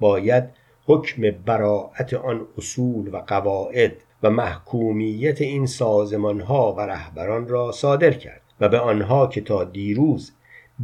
باید 0.00 0.44
حکم 0.86 1.30
براعت 1.30 2.14
آن 2.14 2.46
اصول 2.58 3.14
و 3.14 3.16
قواعد 3.16 3.92
و 4.22 4.30
محکومیت 4.30 5.40
این 5.40 5.66
سازمان 5.66 6.40
ها 6.40 6.72
و 6.72 6.80
رهبران 6.80 7.48
را 7.48 7.72
صادر 7.72 8.10
کرد 8.10 8.40
و 8.60 8.68
به 8.68 8.78
آنها 8.78 9.26
که 9.26 9.40
تا 9.40 9.64
دیروز 9.64 10.32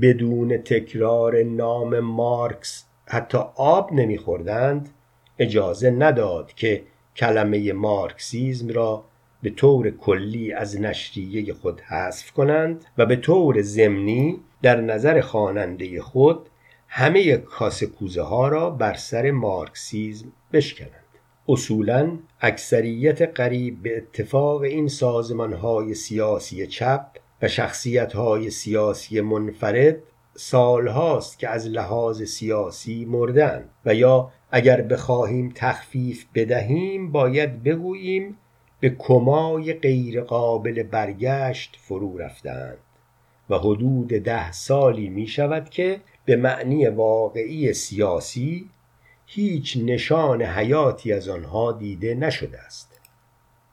بدون 0.03 0.59
تکرار 0.59 1.43
نام 1.43 2.01
مارکس 2.01 2.85
حتی 3.07 3.39
آب 3.57 3.93
نمیخوردند 3.93 4.89
اجازه 5.39 5.91
نداد 5.91 6.53
که 6.53 6.83
کلمه 7.17 7.73
مارکسیزم 7.73 8.69
را 8.69 9.05
به 9.43 9.51
طور 9.51 9.91
کلی 9.91 10.53
از 10.53 10.81
نشریه 10.81 11.55
خود 11.55 11.81
حذف 11.81 12.31
کنند 12.31 12.85
و 12.99 13.07
به 13.07 13.17
طور 13.17 13.63
ضمنی 13.63 14.41
در 14.63 14.81
نظر 14.81 15.21
خواننده 15.21 16.03
خود 16.03 16.49
همه 16.89 17.37
کاسه 17.37 17.87
کوزه 17.87 18.23
ها 18.23 18.49
را 18.49 18.71
بر 18.71 18.95
سر 18.95 19.31
مارکسیزم 19.31 20.33
بشکنند. 20.53 20.91
اصولا 21.49 22.19
اکثریت 22.41 23.23
قریب 23.23 23.83
به 23.83 23.97
اتفاق 23.97 24.63
این 24.63 24.89
سازمان 24.89 25.53
های 25.53 25.95
سیاسی 25.95 26.67
چپ 26.67 27.07
و 27.43 27.49
شخصیت 27.49 28.13
های 28.13 28.51
سیاسی 28.51 29.21
منفرد 29.21 29.97
سالهاست 30.37 31.39
که 31.39 31.49
از 31.49 31.67
لحاظ 31.67 32.23
سیاسی 32.23 33.05
مردن 33.05 33.69
و 33.87 33.95
یا 33.95 34.33
اگر 34.51 34.83
بخواهیم 34.83 35.53
تخفیف 35.55 36.27
بدهیم 36.35 37.13
باید 37.13 37.63
بگوییم 37.63 38.37
به 38.81 38.91
کمای 38.99 39.73
غیرقابل 39.73 40.83
برگشت 40.83 41.77
فرو 41.81 42.19
رفتند 42.19 42.79
و 43.51 43.59
حدود 43.59 44.09
ده 44.09 44.53
سالی 44.53 45.09
می 45.09 45.27
شود 45.27 45.71
که 45.71 46.01
به 46.25 46.37
معنی 46.37 46.87
واقعی 46.87 47.73
سیاسی 47.73 48.71
هیچ 49.27 49.79
نشان 49.85 50.43
حیاتی 50.43 51.13
از 51.13 51.29
آنها 51.29 51.73
دیده 51.73 52.15
نشده 52.15 52.59
است. 52.59 53.01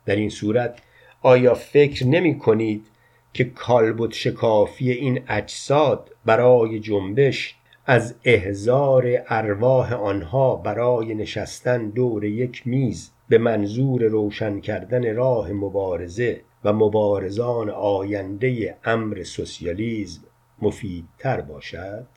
در 0.06 0.16
این 0.16 0.30
صورت 0.30 0.80
آیا 1.22 1.54
فکر 1.54 2.06
نمی 2.06 2.40
کنید 2.40 2.86
که 3.34 3.44
کالبد 3.44 4.12
شکافی 4.12 4.92
این 4.92 5.24
اجساد 5.28 6.16
برای 6.26 6.80
جنبش 6.80 7.56
از 7.86 8.16
احزار 8.24 9.24
ارواح 9.28 9.94
آنها 9.94 10.56
برای 10.56 11.16
نشستن 11.16 11.90
دور 11.90 12.26
یک 12.26 12.68
میز 12.68 13.12
به 13.30 13.38
منظور 13.38 14.04
روشن 14.04 14.60
کردن 14.60 15.16
راه 15.16 15.52
مبارزه 15.52 16.42
و 16.64 16.74
مبارزان 16.74 17.70
آینده 17.70 18.78
امر 18.84 19.24
سوسیالیسم 19.24 20.22
مفیدتر 20.62 21.42
باشد. 21.42 22.08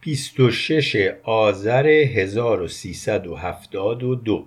26 0.00 1.14
آذر 1.22 1.86
1372 1.86 4.46